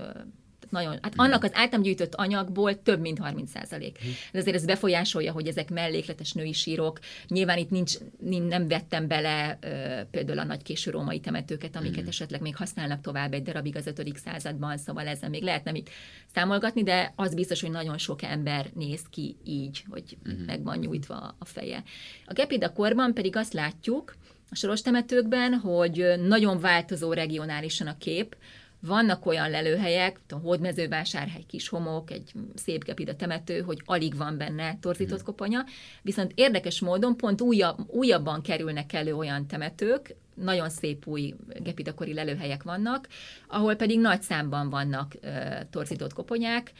[0.70, 3.98] nagyon, hát annak az általam gyűjtött anyagból több, mint 30 százalék.
[4.32, 6.98] De azért ez befolyásolja, hogy ezek mellékletes női sírok.
[7.28, 12.08] Nyilván itt nincs, nin- nem vettem bele ö, például a nagy késő római temetőket, amiket
[12.08, 14.18] esetleg még használnak tovább egy darabig az 5.
[14.24, 15.90] században, szóval ezzel még lehetne itt
[16.34, 20.16] számolgatni, de az biztos, hogy nagyon sok ember néz ki így, hogy
[20.46, 21.82] meg van nyújtva a feje.
[22.26, 24.14] A Gepida korban pedig azt látjuk,
[24.50, 28.36] a soros temetőkben, hogy nagyon változó regionálisan a kép,
[28.80, 34.78] vannak olyan lelőhelyek, a Hódmezővásárhely, kis homok, egy szép gepida temető, hogy alig van benne
[34.80, 35.64] torzított koponya,
[36.02, 42.62] viszont érdekes módon pont újabb, újabban kerülnek elő olyan temetők, nagyon szép új gepidakori lelőhelyek
[42.62, 43.08] vannak,
[43.48, 45.30] ahol pedig nagy számban vannak uh,
[45.70, 46.72] torzított koponyák,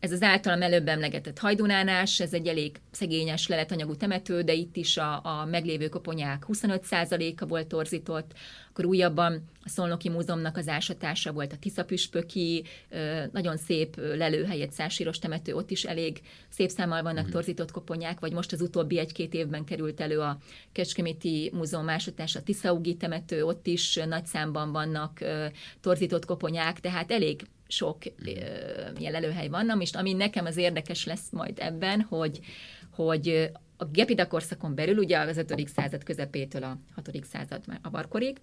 [0.00, 4.96] ez az általam előbb emlegetett hajdunánás, ez egy elég szegényes leletanyagú temető, de itt is
[4.96, 8.32] a, a meglévő koponyák 25%-a volt torzított,
[8.70, 12.64] akkor újabban a Szolnoki Múzeumnak az ásatása volt a Tiszapüspöki,
[13.32, 17.30] nagyon szép lelőhely, egy szásíros temető, ott is elég szép számmal vannak mm.
[17.30, 20.38] torzított koponyák, vagy most az utóbbi egy-két évben került elő a
[20.72, 25.20] Kecskeméti Múzeum ásatása, a Tiszaugi temető, ott is nagy számban vannak
[25.80, 27.98] torzított koponyák, tehát elég sok
[28.98, 32.40] ilyen lelőhely van, és ami nekem az érdekes lesz majd ebben, hogy,
[32.90, 35.68] hogy a Gepida korszakon belül, ugye az 5.
[35.68, 37.24] század közepétől a 6.
[37.24, 38.36] század a barkorig,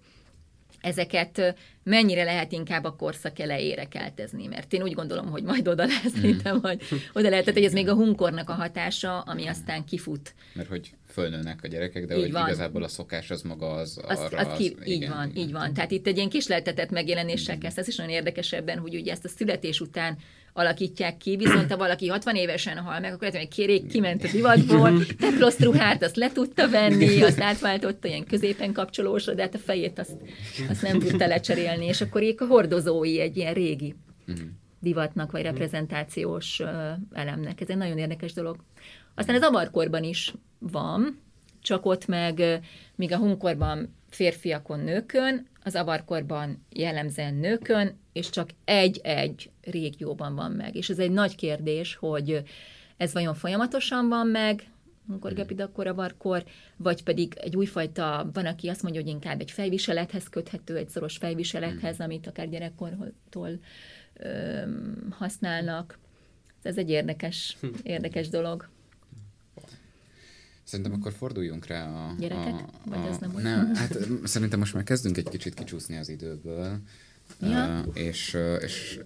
[0.80, 5.84] ezeket mennyire lehet inkább a korszak elejére keltezni, mert én úgy gondolom, hogy majd oda
[5.84, 6.20] lesz, mm.
[6.20, 10.34] szerintem, hogy oda lehetett, hogy ez még a hunkornak a hatása, ami aztán kifut.
[10.52, 12.46] Mert hogy fölnőnek a gyerekek, de így hogy van.
[12.46, 14.38] igazából a szokás az maga az, az arra.
[14.38, 15.42] Az, ki, az, így igen, van, igen.
[15.42, 15.74] így van.
[15.74, 17.58] Tehát itt egy ilyen kisleltetett megjelenéssel mm.
[17.58, 20.18] kezd, ez is nagyon érdekes ebben, hogy ugye ezt a születés után
[20.52, 25.06] alakítják ki, viszont ha valaki 60 évesen hal meg, akkor hogy kérék kiment a divatból,
[25.20, 29.98] teplosz ruhát, azt le tudta venni, azt átváltotta ilyen középen kapcsolósra, de hát a fejét
[29.98, 30.16] azt,
[30.68, 33.94] azt nem tudta lecserélni, és akkor a hordozói egy ilyen régi
[34.26, 34.38] mhm.
[34.80, 36.62] divatnak, vagy reprezentációs
[37.12, 37.60] elemnek.
[37.60, 38.56] Ez egy nagyon érdekes dolog.
[39.14, 41.20] Aztán az avarkorban is van,
[41.62, 42.60] csak ott meg,
[42.94, 50.74] míg a hunkorban férfiakon, nőkön, az avarkorban jellemzően nőkön, és csak egy-egy régióban van meg.
[50.74, 52.42] És ez egy nagy kérdés, hogy
[52.96, 54.70] ez vajon folyamatosan van meg,
[55.08, 55.40] amikor hmm.
[55.40, 56.44] gepid, a avarkor,
[56.76, 61.16] vagy pedig egy újfajta, van, aki azt mondja, hogy inkább egy fejviselethez köthető, egy szoros
[61.16, 63.60] fejviselethez, amit akár gyerekkortól
[64.14, 64.60] ö,
[65.10, 65.98] használnak.
[66.62, 68.68] Ez egy érdekes, érdekes dolog.
[70.62, 72.14] Szerintem akkor forduljunk rá a...
[72.18, 72.52] Gyerekek?
[72.52, 73.42] A, a, Vagy az nem úgy?
[73.42, 76.78] Nem, hát szerintem most már kezdünk egy kicsit kicsúszni az időből,
[77.40, 77.82] ja.
[77.86, 79.00] uh, és, és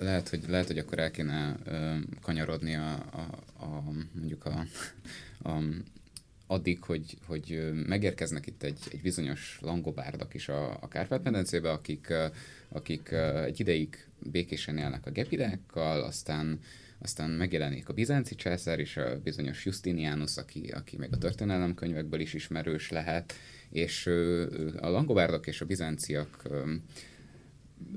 [0.00, 3.26] lehet, hogy, lehet, hogy akkor el kéne uh, kanyarodni a, a,
[3.64, 4.64] a mondjuk a,
[5.50, 5.62] a
[6.46, 12.12] addig, hogy, hogy megérkeznek itt egy, egy bizonyos langobárdak is a, a Kárpát-medencébe, akik,
[12.68, 13.12] akik
[13.44, 16.60] egy ideig békésen élnek a gepidákkal, aztán
[17.02, 22.34] aztán megjelenik a bizánci császár és a bizonyos Justinianus, aki, aki még a történelemkönyvekből is
[22.34, 23.32] ismerős lehet,
[23.70, 24.06] és
[24.80, 26.48] a langobárdok és a bizánciak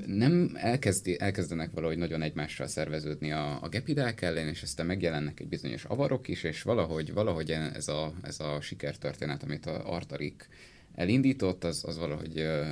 [0.06, 5.48] nem elkezdi, elkezdenek valahogy nagyon egymással szerveződni a, a gepidák ellen, és aztán megjelennek egy
[5.48, 10.48] bizonyos avarok is, és valahogy, valahogy ez a, ez a sikertörténet, amit a Artarik
[10.96, 12.68] elindított, az, az valahogy uh,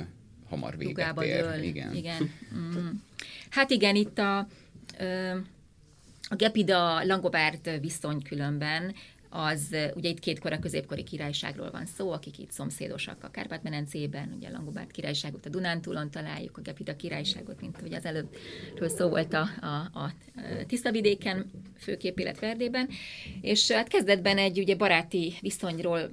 [0.48, 1.42] hamar véget Dugába ér.
[1.42, 1.62] Dől.
[1.62, 1.94] Igen.
[1.94, 2.30] igen.
[2.54, 2.88] Mm.
[3.50, 4.46] Hát igen, itt a...
[6.28, 8.94] A Gepida Langobárd viszony különben
[9.34, 14.48] az, ugye itt kétkor a középkori királyságról van szó, akik itt szomszédosak a Kárpát-medencében, ugye
[14.48, 19.32] a Langobárd királyságot a Dunántúlon találjuk, a Gepida királyságot, mint ugye az előbbről szó volt
[19.32, 20.12] a, a, a
[20.66, 22.88] Tisztavidéken, főképp, illetve Erdében,
[23.40, 26.10] és hát kezdetben egy ugye baráti viszonyról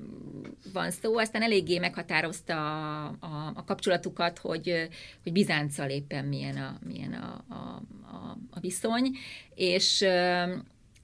[0.73, 4.89] van szó, aztán eléggé meghatározta a, a, a kapcsolatukat, hogy,
[5.23, 7.81] hogy Bizánccal éppen milyen a, milyen a, a,
[8.15, 9.11] a, a viszony,
[9.55, 10.43] és ö,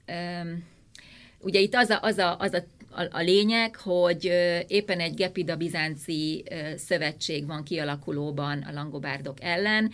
[0.06, 0.52] ö,
[1.40, 2.64] ugye itt az a, az a, az a
[2.96, 4.32] a, a lényeg, hogy
[4.66, 6.44] éppen egy Gepida-Bizánci
[6.76, 9.92] szövetség van kialakulóban a langobárdok ellen,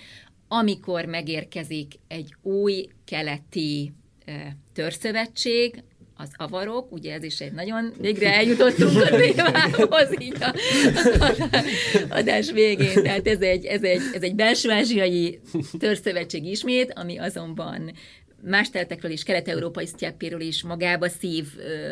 [0.49, 3.93] amikor megérkezik egy új keleti
[4.72, 5.82] törszövetség,
[6.16, 10.55] az avarok, ugye ez is egy nagyon, végre eljutottunk a témához így a,
[11.18, 11.43] az
[12.09, 15.40] adás végén, tehát ez egy, ez egy, ez egy belső ázsiai
[15.78, 17.93] törszövetség ismét, ami azonban
[18.43, 21.47] más teltekről is, kelet-európai sztyeppéről is magába szív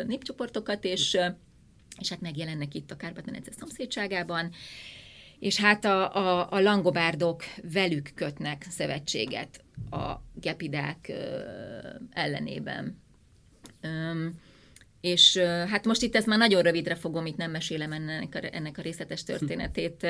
[0.07, 1.17] népcsoportokat, és,
[1.99, 4.51] és hát megjelennek itt a Kárpát-medence szomszédságában,
[5.39, 7.43] és hát a, a, a langobárdok
[7.73, 11.11] velük kötnek szövetséget a gepidák
[12.11, 13.01] ellenében.
[13.83, 14.39] Um,
[15.01, 15.37] és
[15.67, 18.81] hát most itt ezt már nagyon rövidre fogom, itt nem mesélem ennek a, ennek a
[18.81, 20.07] részletes történetét.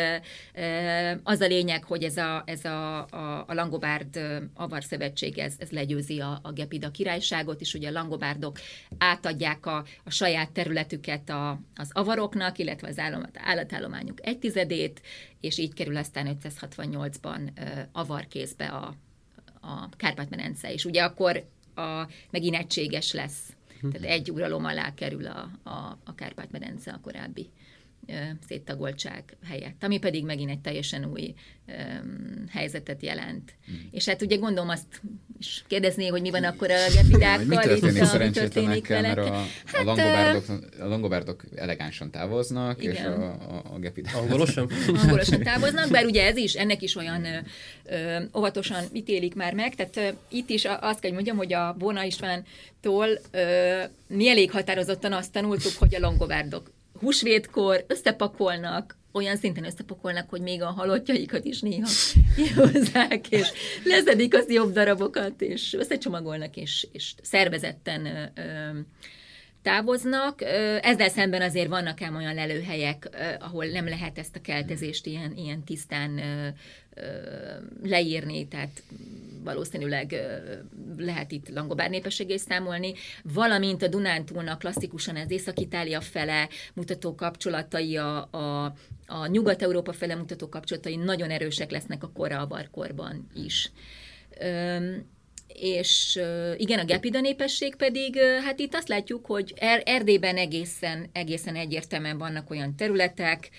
[1.23, 4.19] Az a lényeg, hogy ez a, ez a, a, a Langobárd
[4.53, 8.59] avar szövetség, ez, ez legyőzi a, a Gepida királyságot, és ugye a Langobárdok
[8.97, 15.01] átadják a, a saját területüket a, az avaroknak, illetve az állomat, állatállományuk egy tizedét,
[15.39, 17.39] és így kerül aztán 568-ban
[17.91, 18.95] avarkézbe a,
[19.61, 25.51] a Kárpát-medence, és ugye akkor a, megint egységes lesz tehát egy uralom alá kerül a,
[25.63, 27.49] a, a Kárpát-medence a korábbi
[28.47, 31.33] széttagoltság helyett, ami pedig megint egy teljesen új
[31.67, 33.53] öm, helyzetet jelent.
[33.65, 33.87] Hmm.
[33.91, 35.01] És hát ugye gondolom azt
[35.39, 39.01] is kérdezné, hogy mi van akkor a gepidákkal, mi történik itt, a- mi történik szerencsétlenekkel,
[39.01, 40.43] mert a, a, Hát, langobárdok,
[40.79, 43.11] a langobárdok elegánsan távoznak, és Igen.
[43.21, 44.15] a, a, a gepidák...
[44.15, 44.69] Angolosan?
[45.03, 47.37] angolosan távoznak, bár ugye ez is, ennek is olyan ö,
[47.83, 51.53] ö, óvatosan ítélik már meg, tehát ö, itt is a- azt kell, hogy mondjam, hogy
[51.53, 56.71] a Bona Istvántól ö, mi elég határozottan azt tanultuk, hogy a langovárdok
[57.01, 61.87] húsvétkor összepakolnak, olyan szinten összepakolnak, hogy még a halottjaikat is néha
[62.35, 63.47] kihozzák, és
[63.83, 68.79] leszedik az jobb darabokat, és összecsomagolnak, és, és szervezetten ö,
[69.61, 70.41] távoznak.
[70.81, 75.63] Ezzel szemben azért vannak ám olyan lelőhelyek, ahol nem lehet ezt a keltezést ilyen, ilyen
[75.63, 76.19] tisztán
[77.83, 78.83] leírni, tehát
[79.43, 80.15] valószínűleg
[80.97, 88.27] lehet itt langobár népességé számolni, valamint a Dunántúlnak klasszikusan az Észak-Itália fele mutató kapcsolatai, a,
[88.31, 88.65] a,
[89.05, 93.71] a Nyugat-Európa fele mutató kapcsolatai nagyon erősek lesznek a kora avarkorban is.
[94.39, 95.05] Öm,
[95.53, 96.19] és
[96.57, 102.17] igen, a gepida népesség pedig, hát itt azt látjuk, hogy er- Erdélyben egészen, egészen egyértelműen
[102.17, 103.49] vannak olyan területek,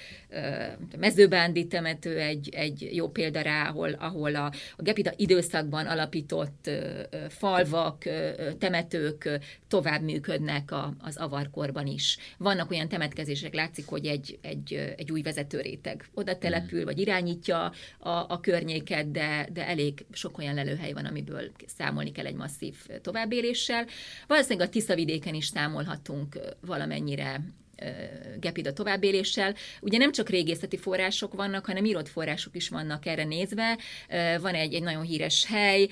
[0.98, 6.70] mezőbándi temető egy, egy jó példa rá, ahol, ahol a, a gepida időszakban alapított
[7.28, 8.04] falvak,
[8.58, 9.28] temetők
[9.68, 12.18] tovább működnek a, az avarkorban is.
[12.38, 18.08] Vannak olyan temetkezések, látszik, hogy egy, egy, egy új vezetőréteg oda települ, vagy irányítja a,
[18.08, 21.50] a környéket, de, de elég sok olyan lelőhely van, amiből
[21.82, 23.86] számolni kell egy masszív továbbéléssel.
[24.26, 27.40] Valószínűleg a Tiszavidéken is számolhatunk valamennyire
[28.40, 29.54] gepida továbbéléssel.
[29.80, 33.78] Ugye nem csak régészeti források vannak, hanem írott források is vannak erre nézve.
[34.40, 35.88] Van egy, egy nagyon híres hely,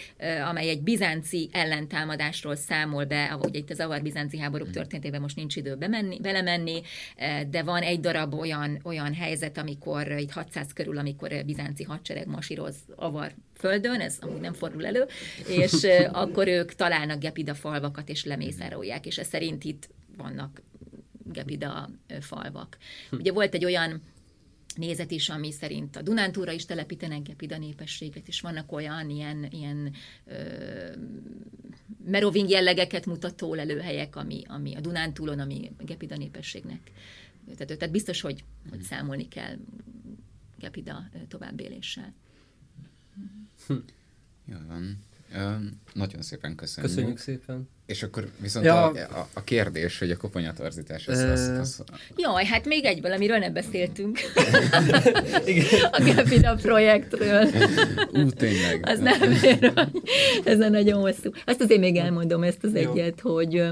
[0.49, 5.75] amely egy bizánci ellentámadásról számol be, ahogy itt az avar-bizánci háborúk történetében most nincs idő
[5.75, 6.83] bemenni, belemenni,
[7.51, 12.77] de van egy darab olyan, olyan helyzet, amikor itt 600 körül, amikor bizánci hadsereg masíroz
[12.97, 15.07] avar földön, ez amúgy nem fordul elő,
[15.49, 15.87] és
[16.23, 20.63] akkor ők találnak gepida falvakat, és lemészárolják, és ez szerint itt vannak
[21.33, 21.91] gepida
[22.21, 22.79] falvak.
[23.11, 24.03] Ugye volt egy olyan
[24.77, 29.95] nézet is, ami szerint a Dunántúra is telepítenek gepida népességet, és vannak olyan ilyen, ilyen
[30.25, 30.35] ö,
[32.05, 36.91] meroving jellegeket mutató lelőhelyek, ami, ami a Dunántúlon, ami gepida népességnek.
[37.57, 39.57] Tehát, tehát biztos, hogy, hogy számolni kell
[40.59, 41.19] gepida ö,
[44.47, 44.99] Jó van.
[45.35, 45.51] Ö,
[45.93, 46.95] nagyon szépen köszönjük.
[46.95, 47.69] Köszönjük szépen.
[47.87, 48.85] És akkor viszont Ja.
[48.91, 51.83] a, a, a kérdés, hogy a koponyatorzítás, az, az, az,
[52.17, 54.19] Jaj, hát még egy valamiről nem beszéltünk.
[55.93, 57.49] a Gepida projektről.
[58.13, 58.89] ú, tényleg.
[58.89, 59.73] Az nem ér,
[60.45, 61.31] ez a nagyon hosszú.
[61.47, 62.91] Azt azért még elmondom ezt az Jó.
[62.93, 63.65] egyet, hogy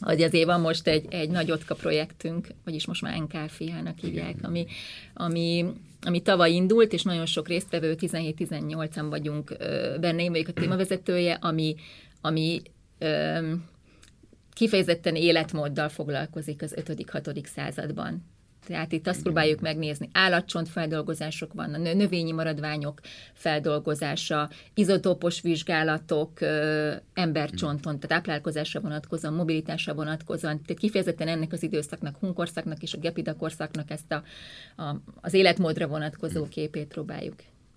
[0.00, 4.66] hogy azért van most egy, egy nagyotka projektünk, vagyis most már NKFH-nak hívják, ami,
[5.14, 5.66] ami,
[6.04, 9.56] ami tavaly indult, és nagyon sok résztvevő, 17-18-an vagyunk
[10.00, 11.74] benne, én vagyok a témavezetője, ami,
[12.20, 12.62] ami
[14.52, 17.46] kifejezetten életmóddal foglalkozik az 5.-6.
[17.46, 18.31] században.
[18.66, 23.00] Tehát itt azt próbáljuk megnézni, állatcsontfeldolgozások vannak, nö- növényi maradványok
[23.32, 32.16] feldolgozása, izotópos vizsgálatok, ö, embercsonton, tehát táplálkozásra vonatkozóan, mobilitásra vonatkozóan, tehát kifejezetten ennek az időszaknak,
[32.18, 34.22] hunkorszaknak és a gepida korszaknak ezt a,
[34.82, 37.34] a, az életmódra vonatkozó képét próbáljuk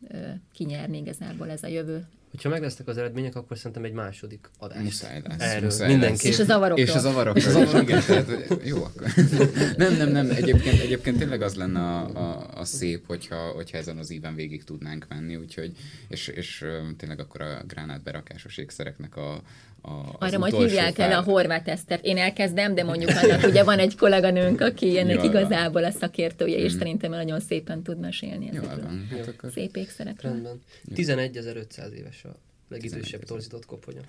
[0.07, 0.17] ö,
[0.53, 2.05] kinyerni igazából ez a jövő.
[2.35, 4.83] Hogyha meg lesznek az eredmények, akkor szerintem egy második adás.
[4.83, 5.41] Muszáj lesz.
[5.41, 6.23] Erről muszáj mindenképp.
[6.23, 6.33] lesz.
[6.33, 6.85] És az avarokról.
[6.85, 7.55] És az avarokról.
[7.57, 9.07] is, igen, tehát, jó, akkor.
[9.77, 10.29] nem, nem, nem.
[10.29, 14.63] Egyébként, egyébként tényleg az lenne a, a, a szép, hogyha, hogyha ezen az íven végig
[14.63, 15.77] tudnánk menni, úgyhogy,
[16.07, 16.65] és, és
[16.97, 19.41] tényleg akkor a gránát berakásos ékszereknek a,
[19.85, 22.05] a Arra majd hívják el fel- a horvát esztert.
[22.05, 25.29] Én elkezdem, de mondjuk annak ugye van egy kolléganőnk, aki ennek Jól van.
[25.35, 28.83] igazából a szakértője, és szerintem nagyon szépen tud mesélni ezekről.
[28.83, 29.07] van.
[29.11, 30.31] Hát akkor Szép ékszerekről.
[30.31, 30.61] Rendben.
[30.95, 32.35] 11.500 éves a
[32.69, 34.01] legidősebb torzított koponya.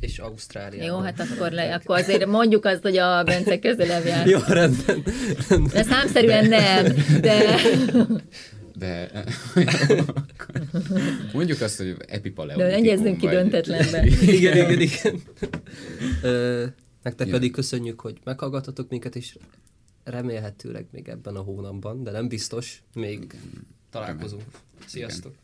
[0.00, 0.86] És Ausztráliában.
[0.96, 4.26] Jó, hát akkor, le, akkor azért mondjuk azt, hogy a Bence közelebb jár.
[4.26, 5.02] Jó, rendben.
[5.72, 6.86] De számszerűen nem,
[7.20, 7.34] de
[8.82, 9.24] De
[11.32, 12.82] mondjuk azt, hogy epipaleolitikum.
[12.82, 14.06] de egyezzünk ki vagy- döntetlenbe.
[14.06, 15.20] igen, igen, igen.
[16.22, 16.66] Ö,
[17.02, 17.32] nektek Ja.
[17.32, 19.38] pedig köszönjük, hogy meghallgatotok minket, és
[20.04, 23.34] remélhetőleg még ebben a hónapban, de nem biztos, még
[23.90, 24.42] találkozunk.
[24.86, 25.34] Sziasztok!